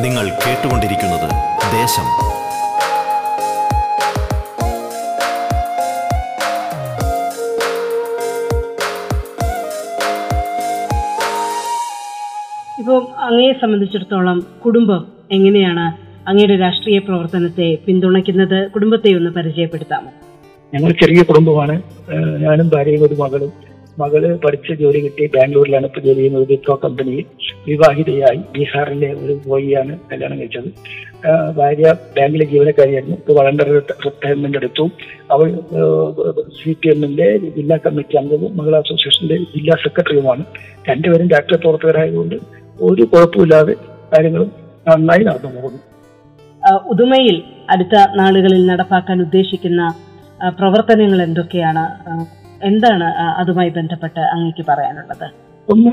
നിങ്ങൾ 0.00 0.24
കേട്ടുകൊണ്ടിരിക്കുന്നത് 0.42 1.28
ദേശം. 1.76 2.06
ഇപ്പം 12.80 13.06
അങ്ങയെ 13.18 13.52
സംബന്ധിച്ചിടത്തോളം 13.52 14.46
കുടുംബം 14.64 15.12
എങ്ങനെയാണ് 15.32 15.86
അങ്ങയുടെ 16.28 16.56
രാഷ്ട്രീയ 16.56 16.98
പ്രവർത്തനത്തെ 16.98 17.78
പിന്തുണയ്ക്കുന്നത്? 17.86 18.70
കുടുംബത്തെ 18.70 19.14
ഒന്ന് 19.14 19.30
പരിചയപ്പെടുത്താമോ? 19.30 20.10
ഞങ്ങൾ 20.74 20.90
ചെറിയ 20.92 21.22
കുടുംബമാണ്. 21.22 21.82
ഞാനും 22.44 22.68
ഭാര്യയും 22.68 23.04
ഒരു 23.04 23.14
മകളും. 23.14 23.67
മകൾ 24.00 24.22
പഠിച്ച് 24.44 24.72
ജോലി 24.82 25.00
കിട്ടി. 25.04 25.24
ബാംഗ്ലൂരിലാണ് 25.34 25.86
ഇപ്പൊ 25.86 26.00
ജോലി 26.06 26.20
ചെയ്യുന്നത്. 26.20 26.46
വിപ്രോ 26.50 26.74
കമ്പനിയിൽ 26.84 27.24
വിവാഹിതയായി. 27.66 28.40
ബീഹാറിലെ 28.56 29.10
ഒരു 29.24 29.34
ബോയിയാണ് 29.46 29.98
കല്യാണം 30.12 30.38
കഴിച്ചത്. 30.38 30.70
ഭാര്യ 31.56 31.88
ബാങ്കിലെ 32.16 32.44
ജീവനക്കാരിയായിരുന്നു. 32.52 33.16
ഇപ്പൊ 33.16 33.32
വളണ്ടർ 33.38 33.68
റിട്ടയർമെന്റ് 34.06 34.58
എടുത്തു. 34.58 34.84
അവൾ 35.30 35.48
സി 36.58 36.72
പി 36.80 36.88
എമ്മിന്റെ 36.88 37.28
ജില്ലാ 37.56 37.78
കമ്മിറ്റി 37.86 38.16
അംഗവും 38.16 38.56
മഹിളാ 38.56 38.78
അസോസിയേഷന്റെ 38.78 39.38
ജില്ലാ 39.54 39.76
സെക്രട്ടറിയുമാണ്. 39.84 40.44
രണ്ടുപേരും 40.90 41.28
രാഷ്ട്രീയ 41.28 41.58
പ്രവർത്തകരായതുകൊണ്ട് 41.58 42.36
ഒരു 42.80 43.02
കുഴപ്പമില്ലാതെ 43.02 43.74
കാര്യങ്ങളും 44.12 44.50
നന്നായി 44.88 45.24
നടന്നു 45.24 45.60
പോകുന്നു. 45.60 45.80
ഉദുമയിൽ 46.92 47.36
അടുത്ത 47.70 47.96
നാളുകളിൽ 48.16 48.62
നടപ്പാക്കാൻ 48.66 49.18
ഉദ്ദേശിക്കുന്ന 49.20 49.82
പ്രവർത്തനങ്ങൾ 50.58 51.22
എന്തൊക്കെയാണ്? 51.22 51.84
എന്താണ് 52.62 53.04
അതുമായി 53.40 53.68
ബന്ധപ്പെട്ട് 53.68 54.20
അങ്ങേക്ക് 54.20 54.64
പറയാനുള്ളത്? 54.68 55.26
ഒന്ന് 55.68 55.90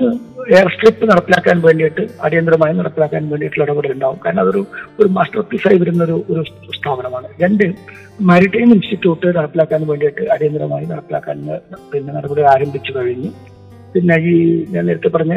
എയർ 0.55 0.67
സ്ട്രിപ്പ് 0.73 1.09
നടപ്പിലാക്കാൻ 1.11 1.61
വേണ്ടിയിട്ട് 1.61 2.07
അടിയന്തരമായി 2.21 2.73
നടപ്പിലാക്കാൻ 2.73 3.29
വേണ്ടിയിട്ടുള്ള 3.29 3.65
ഇടപെടൽ 3.65 3.91
ഉണ്ടാവും. 3.91 4.19
കാരണം 4.25 4.39
അതൊരു 4.39 4.65
ഒരു 4.99 5.07
മാസ്റ്റർ 5.07 5.41
പീസായി 5.41 5.77
വരുന്ന 5.77 6.03
ഒരു 6.03 6.25
ഒരു 6.29 6.43
സ്ഥാപനമാണ്. 6.77 7.27
രണ്ട് 7.41 7.63
മാരിടൈം 8.21 8.73
ഇൻസ്റ്റിറ്റ്യൂട്ട് 8.73 9.37
നടപ്പിലാക്കാൻ 9.37 9.87
വേണ്ടിയിട്ട് 9.87 10.21
അടിയന്തരമായി 10.21 10.85
നടപ്പിലാക്കാൻ 10.85 11.49
പിന്നെ 11.93 12.13
നടപടി 12.13 12.41
ആരംഭിച്ചു 12.41 12.93
കഴിഞ്ഞു. 12.97 13.31
പിന്നെ 13.95 14.15
ഈ 14.17 14.65
ഞാൻ 14.71 14.85
നേരത്തെ 14.85 15.07
പറഞ്ഞ 15.07 15.33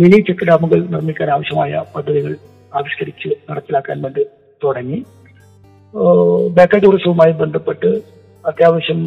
മിനി 0.00 0.20
ചെക്ക് 0.20 0.44
ഡാമുകൾ 0.44 0.86
നിർമ്മിക്കാൻ 0.94 1.30
ആവശ്യമായ 1.30 1.84
പദ്ധതികൾ 1.96 2.36
ആവിഷ്കരിച്ച് 2.74 3.28
നടപ്പിലാക്കാൻ 3.50 4.02
വേണ്ടി 4.02 4.24
തുടങ്ങി. 4.64 5.04
ബേക്കൽ 6.56 6.78
ടൂറിസവുമായി 6.78 7.32
ബന്ധപ്പെട്ട് 7.32 8.15
അത്യാവശ്യം 8.46 9.00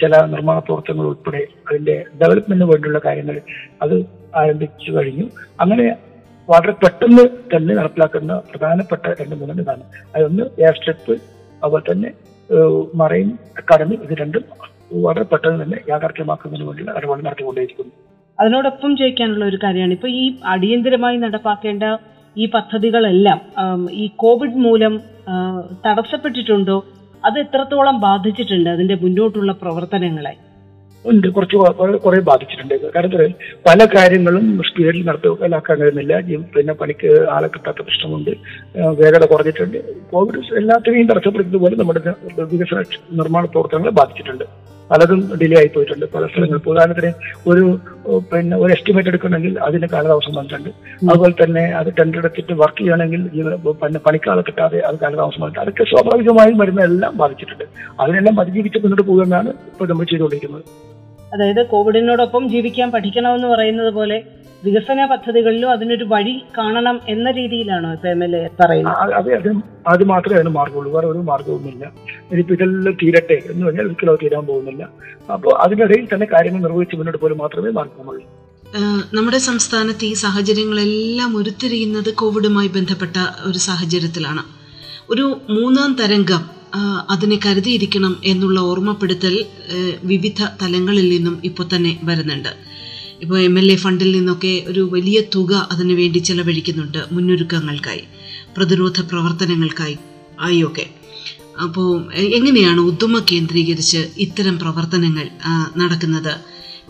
ചില 0.00 0.12
നിർമ്മാണ 0.34 0.58
പ്രവർത്തനങ്ങൾ 0.58 1.06
ഉൾപ്പെടെ 1.10 1.42
അതിന്റെ 1.68 1.96
ഡെവലപ്മെന്റിന് 2.20 2.68
വേണ്ടിയുള്ള 2.70 3.00
കാര്യങ്ങൾ 3.06 3.36
അത് 3.82 3.96
ആരംഭിച്ചു 4.40 4.90
കഴിഞ്ഞു. 4.96 5.26
അങ്ങനെ 5.62 5.86
വളരെ 6.50 6.72
പെട്ടെന്ന് 6.82 7.24
തന്നെ 7.52 7.72
നടപ്പിലാക്കുന്ന 7.74 8.34
പ്രധാനപ്പെട്ട 8.50 9.06
രണ്ട് 9.20 9.34
മൂന്ന് 9.40 9.62
ഇതാണ്. 9.62 9.84
അതൊന്ന് 10.16 10.44
എയർ 10.62 10.76
സ്ട്രിപ്പ് 10.78 11.14
അതുപോലെ 11.62 11.84
തന്നെ 11.90 12.10
മറൈൻ 13.00 13.28
അക്കാഡമി 13.60 13.96
ഇത് 14.04 14.14
രണ്ടും 14.20 14.44
വളരെ 15.06 15.24
പെട്ടെന്ന് 15.32 15.58
തന്നെ 15.64 15.78
യാഥാർത്ഥ്യമാക്കുന്നതിന് 15.88 16.66
വേണ്ടിയുള്ള 16.68 16.94
ഇടപാട് 16.98 17.20
നടത്തിക്കൊണ്ടേയിരിക്കുന്നു. 17.26 17.92
അതിനോടൊപ്പം 18.40 18.90
ചോദിക്കാനുള്ള 19.00 19.44
ഒരു 19.44 19.58
കാര്യമാണ്. 19.64 19.92
ഇപ്പൊ 19.98 20.08
ഈ 20.20 20.24
അടിയന്തരമായി 20.54 21.16
നടപ്പാക്കേണ്ട 21.16 21.84
ഈ 22.36 22.46
പദ്ധതികളെല്ലാം 22.54 23.38
ഈ 24.02 24.04
കോവിഡ് 24.22 24.60
മൂലം 24.66 24.94
തടസ്സപ്പെട്ടിട്ടുണ്ടോ? 25.86 26.76
അത് 27.24 27.38
എത്രത്തോളം 27.38 28.00
ബാധിച്ചിട്ടുണ്ട് 28.00 28.70
അതിന്റെ 28.70 28.94
മുന്നോട്ടുള്ള 28.94 29.52
പ്രവർത്തനങ്ങളെ? 29.52 30.34
ഉണ്ട്. 31.06 31.28
കുറച്ച് 31.28 31.56
കുറെ 31.96 32.20
ബാധിച്ചിട്ടുണ്ട്. 32.20 32.92
കാരണം 32.92 33.32
പല 33.66 33.84
കാര്യങ്ങളും 33.96 34.62
സ്പീഡിൽ 34.62 35.04
നടപ്പിലാക്കാൻ 35.04 35.78
കഴിയുന്നില്ല. 35.78 36.20
പിന്നെ 36.56 36.74
പണിക്ക് 36.74 37.26
ആളെ 37.30 37.48
കിട്ടാത്ത 37.48 37.78
പ്രശ്നമുണ്ട്. 37.80 38.30
വേഗത 38.78 39.24
കുറഞ്ഞിട്ടുണ്ട്. 39.24 39.78
കോവിഡ് 40.10 40.56
എല്ലാത്തിനെയും 40.56 41.06
തടസ്സപ്പെടുത്തിയതുപോലെ 41.06 41.76
നമ്മുടെ 41.76 42.00
വികസന 42.42 42.82
നിർമ്മാണ 43.12 43.44
പ്രവർത്തനങ്ങളെ 43.44 43.92
ബാധിച്ചിട്ടുണ്ട്. 43.92 44.44
പലതും 44.90 45.20
ഡിലേ 45.40 45.56
ആയി 45.60 45.70
പോയിട്ടുണ്ട്. 45.74 46.06
പല 46.14 46.22
സ്ഥലങ്ങളിൽ 46.30 46.68
ഉദാഹരണത്തിന് 46.72 47.10
ഒരു 47.50 47.64
പിന്നെ 48.30 48.56
ഒരു 48.62 48.70
എസ്റ്റിമേറ്റ് 48.76 49.10
എടുക്കണമെങ്കിൽ 49.12 49.52
അതിന് 49.66 49.88
കാലതാമസം 49.94 50.34
വന്നിട്ടുണ്ട്. 50.38 50.70
അതുപോലെ 51.10 51.34
തന്നെ 51.42 51.64
അത് 51.80 51.90
ടെൻഡർ 51.98 52.20
എടുത്തിട്ട് 52.22 52.54
വർക്ക് 52.62 52.80
ചെയ്യണമെങ്കിൽ 52.82 53.22
പിന്നെ 53.82 54.00
പണിക്കാളെ 54.06 54.44
കിട്ടാതെ 54.48 54.80
അത് 54.88 54.98
കാലതാമസം 55.04 55.40
വന്നിട്ടുണ്ട്. 55.42 55.64
അതൊക്കെ 55.66 55.86
സ്വാഭാവികമായും 55.92 56.58
വരുന്ന 56.62 56.82
എല്ലാം 56.90 57.14
ബാധിച്ചിട്ടുണ്ട്. 57.22 57.64
അതിനെല്ലാം 58.02 58.40
അതിജീവിച്ച് 58.44 58.80
മുന്നോട്ട് 58.84 59.06
പോകുമെന്നാണ് 59.10 59.52
ഇപ്പോൾ 59.72 59.88
നമ്മൾ 59.92 60.06
ചെയ്തുകൊണ്ടിരിക്കുന്നത്. 60.12 60.64
അതായത് 61.34 61.62
കോവിഡിനോടൊപ്പം 61.72 62.44
ജീവിക്കാൻ 62.52 62.88
പഠിക്കണമെന്ന് 62.94 63.48
പറയുന്നത് 63.54 63.90
പോലെ 63.98 64.16
വികസന 64.64 65.04
പദ്ധതികളിലും 65.12 65.70
അതിനൊരു 65.74 66.06
വഴി 66.12 66.34
കാണണം 66.58 66.96
എന്ന 67.14 67.28
രീതിയിലാണോ 67.38 67.88
ഇപ്പൊ 67.96 68.08
എം 68.14 68.22
എൽ 68.24 68.32
എ 68.36 68.42
പറയുന്നത്? 68.60 69.14
അതെ 69.18 69.32
അത് 69.38 69.48
അത് 69.92 70.02
മാത്രമേ 70.12 70.36
അതിന് 70.38 70.52
മാർഗമുള്ളൂ 70.58 70.90
വേറെ 70.96 71.06
ഒരു 71.12 71.22
മാർഗവുമില്ല 71.30 71.84
ഇനിയിപ്പോ 72.30 72.54
ഇതെല്ലാം 72.58 72.96
തീരട്ടെ 73.02 73.38
എന്ന് 73.52 73.62
പറഞ്ഞാൽ 73.66 73.86
ഒരിക്കലും 73.88 74.12
അത് 74.14 74.20
തീരാൻ 74.24 74.44
പോകുന്നില്ല. 74.50 74.82
അപ്പോൾ 75.36 75.52
അതിനിടയിൽ 75.64 76.06
തന്നെ 76.12 76.28
കാര്യങ്ങൾ 76.34 76.62
നിർവഹിച്ച് 76.66 76.96
മുന്നോട്ട് 77.00 77.20
പോലും 77.24 77.38
മാത്രമേ 77.44 77.72
മാർഗമുള്ളൂ 77.80 78.24
നമ്മുടെ 79.16 79.38
സംസ്ഥാനത്ത് 79.48 80.04
ഈ 80.12 80.14
സാഹചര്യങ്ങളെല്ലാം 80.24 81.30
ഉരുത്തിരിയുന്നത് 81.38 82.10
കോവിഡുമായി 82.20 82.68
ബന്ധപ്പെട്ട 82.76 83.16
ഒരു 83.48 83.60
സാഹചര്യത്തിലാണ്. 83.68 84.42
ഒരു 85.12 85.24
മൂന്നാം 85.56 85.92
തരംഗം 86.00 86.42
അതിനെ 87.12 87.36
കരുതിയിരിക്കണം 87.44 88.12
എന്നുള്ള 88.32 88.58
ഓർമ്മപ്പെടുത്തൽ 88.70 89.34
വിവിധ 90.10 90.40
തലങ്ങളിൽ 90.60 91.06
നിന്നും 91.14 91.34
ഇപ്പോൾ 91.48 91.66
തന്നെ 91.72 91.92
വരുന്നുണ്ട്. 92.08 92.52
ഇപ്പോൾ 93.22 93.38
എം 93.40 93.58
എൽ 93.58 93.72
എ 93.72 93.76
ഫണ്ടിൽ 93.76 94.16
നിന്നൊക്കെ 94.16 94.64
ഒരു 94.66 94.80
വലിയ 94.92 95.22
തുക 95.34 95.68
അതിനു 95.72 95.94
വേണ്ടി 95.94 96.18
ചെലവഴിക്കുന്നുണ്ട് 96.18 96.98
മുന്നൊരുക്കങ്ങൾക്കായി 97.12 98.04
പ്രതിരോധ 98.56 99.00
പ്രവർത്തനങ്ങൾക്കായി 99.00 99.96
ആയൊക്കെ. 100.40 100.86
അപ്പോൾ 101.62 101.88
എങ്ങനെയാണ് 102.36 102.80
ഉദ്യമ 102.80 103.18
കേന്ദ്രീകരിച്ച് 103.32 104.00
ഇത്തരം 104.18 104.58
പ്രവർത്തനങ്ങൾ 104.58 105.28
നടക്കുന്നത്? 105.76 106.32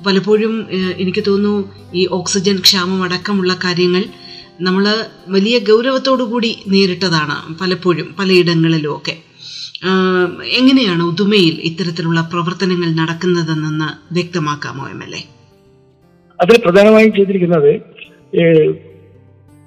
പലപ്പോഴും 0.06 0.54
എനിക്ക് 0.98 1.22
തോന്നുന്നു 1.26 1.72
ഈ 1.94 2.06
ഓക്സിജൻ 2.10 2.60
ക്ഷാമം 2.60 3.02
അടക്കമുള്ള 3.02 3.54
കാര്യങ്ങൾ 3.64 4.04
നമ്മൾ 4.60 5.06
വലിയ 5.28 5.58
ഗൗരവത്തോടു 5.58 6.22
കൂടി 6.22 6.58
നേരിട്ടതാണ് 6.68 7.36
പലപ്പോഴും 7.60 8.14
പലയിടങ്ങളിലും 8.18 8.96
ഒക്കെ. 8.96 9.14
എങ്ങനെയാണ് 10.58 11.02
ഉദുമയിൽ 11.02 11.60
ഇത്തരത്തിലുള്ള 11.64 12.20
പ്രവർത്തനങ്ങൾ 12.32 12.90
നടക്കുന്നതെന്നൊന്ന് 12.94 14.14
വ്യക്തമാക്കാമോ 14.14 14.86
എം 14.88 15.02
എൽ 15.04 15.14
എ 15.14 15.22
അതിൽ 16.40 16.60
പ്രധാനമായും 16.64 17.12
ചെയ്തിരിക്കുന്നത് 17.12 17.72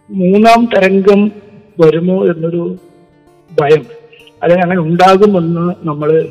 മൂന്നാം 0.10 0.70
തരംഗം 0.76 1.32
വരുമോ 1.80 2.26
എന്നൊരു 2.26 2.76
ഭയം. 3.62 3.84
അല്ലെങ്കിൽ 4.44 4.64
അങ്ങനെ 4.64 4.82
ഉണ്ടാകുമെന്ന് 4.82 5.88
നമ്മൾ 5.88 6.28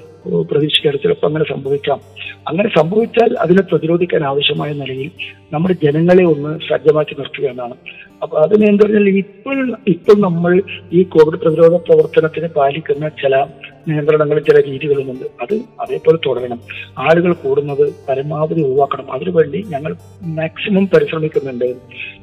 പ്രതീക്ഷിക്കാറ് 0.51 0.95
ചിലപ്പോൾ 0.95 1.27
അങ്ങനെ 1.27 1.45
സംഭവിക്കാം. 1.45 2.01
അങ്ങനെ 2.49 2.69
സംഭവിച്ചാൽ 2.69 3.37
അതിനെ 3.39 3.63
പ്രതിരോധിക്കാൻ 3.63 4.25
ആവശ്യമായ 4.25 4.73
നിലയിൽ 4.73 5.11
നമ്മുടെ 5.53 5.75
ജനങ്ങളെ 5.83 6.25
ഒന്ന് 6.25 6.59
സജ്ജമാക്കി 6.71 7.17
നിർത്തുക 7.19 7.49
എന്നാണ്. 7.49 7.75
അപ്പൊ 8.23 8.39
അതിന് 8.39 8.67
എന്താ 8.67 8.85
പറഞ്ഞാൽ 8.85 9.09
ഇപ്പോൾ 9.09 9.77
ഇപ്പോൾ 9.89 10.21
നമ്മൾ 10.21 10.63
ഈ 10.93 11.03
കോവിഡ് 11.03 11.41
പ്രതിരോധ 11.41 11.75
പ്രവർത്തനത്തിന് 11.75 12.49
പാലിക്കുന്ന 12.49 13.09
ചില 13.09 13.47
നിയന്ത്രണങ്ങളും 13.89 14.45
ചില 14.45 14.61
രീതികളുമുണ്ട്. 14.61 15.25
അത് 15.43 15.61
അതേപോലെ 15.81 16.19
തുടരണം. 16.27 16.61
ആളുകൾ 16.99 17.33
കൂടുന്നത് 17.33 17.95
പരമാവധി 18.09 18.63
ഒഴിവാക്കണം. 18.63 19.13
അതിനുവേണ്ടി 19.13 19.65
ഞങ്ങൾ 19.69 19.97
മാക്സിമം 20.23 20.87
പരിശ്രമിക്കുന്നുണ്ട്. 20.87 21.65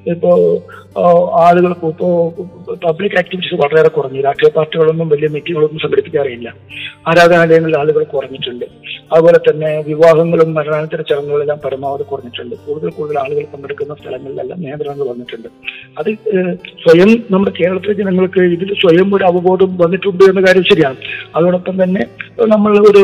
ഇപ്പോ 0.09 0.63
ആളുകൾ 1.47 1.71
ഇപ്പോ 1.71 2.29
പബ്ലിക് 2.85 3.17
ആക്ടിവിറ്റീസ് 3.17 3.61
വളരെയേറെ 3.61 3.89
കുറഞ്ഞു. 3.89 4.21
രാഷ്ട്രീയ 4.21 4.51
പാർട്ടികളൊന്നും 4.57 5.09
വലിയ 5.09 5.27
മീറ്റിങ്ങുകളൊന്നും 5.27 5.79
സംഘടിപ്പിക്കാറില്ല. 5.79 6.55
ആരാധനാലയങ്ങളിൽ 7.07 7.77
ആളുകൾ 7.77 8.03
കുറഞ്ഞിട്ടുണ്ട്. 8.03 8.65
അതുപോലെ 9.13 9.37
തന്നെ 9.37 9.83
വിവാഹങ്ങളും 9.87 10.53
മരണാനന്തര 10.53 11.01
ചടങ്ങുകളെല്ലാം 11.01 11.59
പരമാവധി 11.65 12.03
കുറഞ്ഞിട്ടുണ്ട്. 12.03 12.55
കൂടുതൽ 12.67 12.89
കൂടുതൽ 12.89 13.18
ആളുകൾ 13.23 13.43
പങ്കെടുക്കുന്ന 13.53 13.93
സ്ഥലങ്ങളിലെല്ലാം 14.01 14.59
നിയന്ത്രണങ്ങൾ 14.65 15.07
വന്നിട്ടുണ്ട്. 15.11 15.49
അത് 15.99 16.09
സ്വയം 16.83 17.11
നമ്മുടെ 17.33 17.53
കേരളത്തിലെ 17.59 17.95
ജനങ്ങൾക്ക് 18.01 18.41
ഇതിൽ 18.55 18.71
സ്വയം 18.83 19.09
ഒരു 19.17 19.25
അവബോധം 19.31 19.71
വന്നിട്ടുണ്ട് 19.83 20.23
എന്ന 20.31 20.41
കാര്യം 20.47 20.65
ശരിയാണ്. 20.71 20.97
അതോടൊപ്പം 21.37 21.75
തന്നെ 21.83 22.03
നമ്മൾ 22.53 22.73
ഒരു 22.91 23.03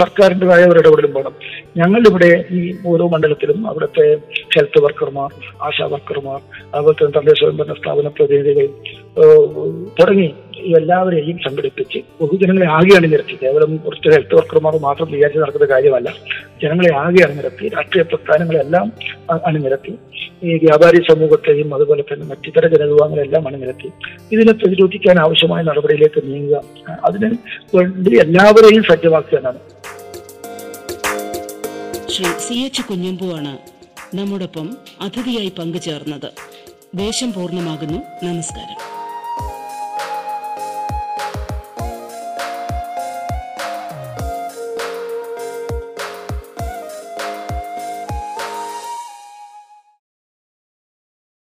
സർക്കാരിന്റെതായ 0.00 0.64
ഒരു 0.72 0.80
ഇടപെടലും 0.82 1.12
വേണം. 1.18 1.34
ഞങ്ങളിവിടെ 1.80 2.30
ഈ 2.58 2.60
ഓരോ 2.90 3.04
മണ്ഡലത്തിലും 3.14 3.58
അവിടുത്തെ 3.70 4.06
ഹെൽത്ത് 4.54 4.80
വർക്കർമാർ 4.84 5.30
ആശാ 5.68 5.86
വർക്കർമാർ 5.94 6.40
അതുപോലെ 6.74 6.96
തന്നെ 7.00 7.14
തദ്ദേശ 7.18 7.38
സ്വയംഭരണ 7.42 7.74
സ്ഥാപന 7.80 8.08
പ്രതിനിധികൾ 8.18 8.68
തുടങ്ങി 9.98 10.28
എല്ലാവരെയും 10.78 11.38
സംഘടിപ്പിച്ച് 11.38 11.98
പൊതുജനങ്ങളെ 12.20 12.66
ആകെ 12.70 12.96
അണിനിരത്തി. 12.96 13.38
കേവലം 13.42 13.76
കുറച്ച് 13.76 14.08
ഹെൽത്ത് 14.08 14.34
വർക്കർമാർ 14.34 14.76
മാത്രം 14.76 15.12
വിചാരിച്ച് 15.12 15.38
നടക്കുന്ന 15.38 15.66
കാര്യമല്ല. 15.66 16.14
ജനങ്ങളെ 16.62 16.94
ആകെ 16.94 17.24
അണിനിരത്തി 17.24 17.68
രാഷ്ട്രീയ 17.68 18.02
പ്രസ്ഥാനങ്ങളെല്ലാം 18.02 18.92
അണിനിരത്തി. 19.46 19.98
ഈ 20.44 20.54
വ്യാപാരി 20.56 21.02
സമൂഹത്തെയും 21.10 21.74
അതുപോലെ 21.74 22.02
തന്നെ 22.02 22.26
മറ്റിതര 22.26 22.66
ജനവിഭാഗങ്ങളെല്ലാം 22.66 23.48
അണിനിരത്തി. 23.48 23.88
ഇതിനെ 24.32 24.52
പ്രതിരോധിക്കാൻ 24.52 25.18
ആവശ്യമായ 25.18 25.62
നടപടിയിലേക്ക് 25.62 26.22
നീങ്ങുക 26.24 26.62
അതിന് 27.04 27.30
വേണ്ടി 27.76 28.18
എല്ലാവരെയും 28.18 28.82
സജ്ജമാക്കുക 28.82 29.38
എന്നാണ്. 29.38 29.58
ശ്രീ 32.08 32.24
സി 32.24 32.54
എച്ച് 32.54 32.82
കുഞ്ഞമ്പുവാണ് 32.82 33.58
നമ്മോടൊപ്പം 34.16 34.76
അതിഥിയായി 35.00 35.52
പങ്കുചേർന്നത്. 35.58 36.30
ദേശം 36.94 37.32
പൂർണമാകുന്നു. 37.32 37.98
നമസ്കാരം. 38.24 38.91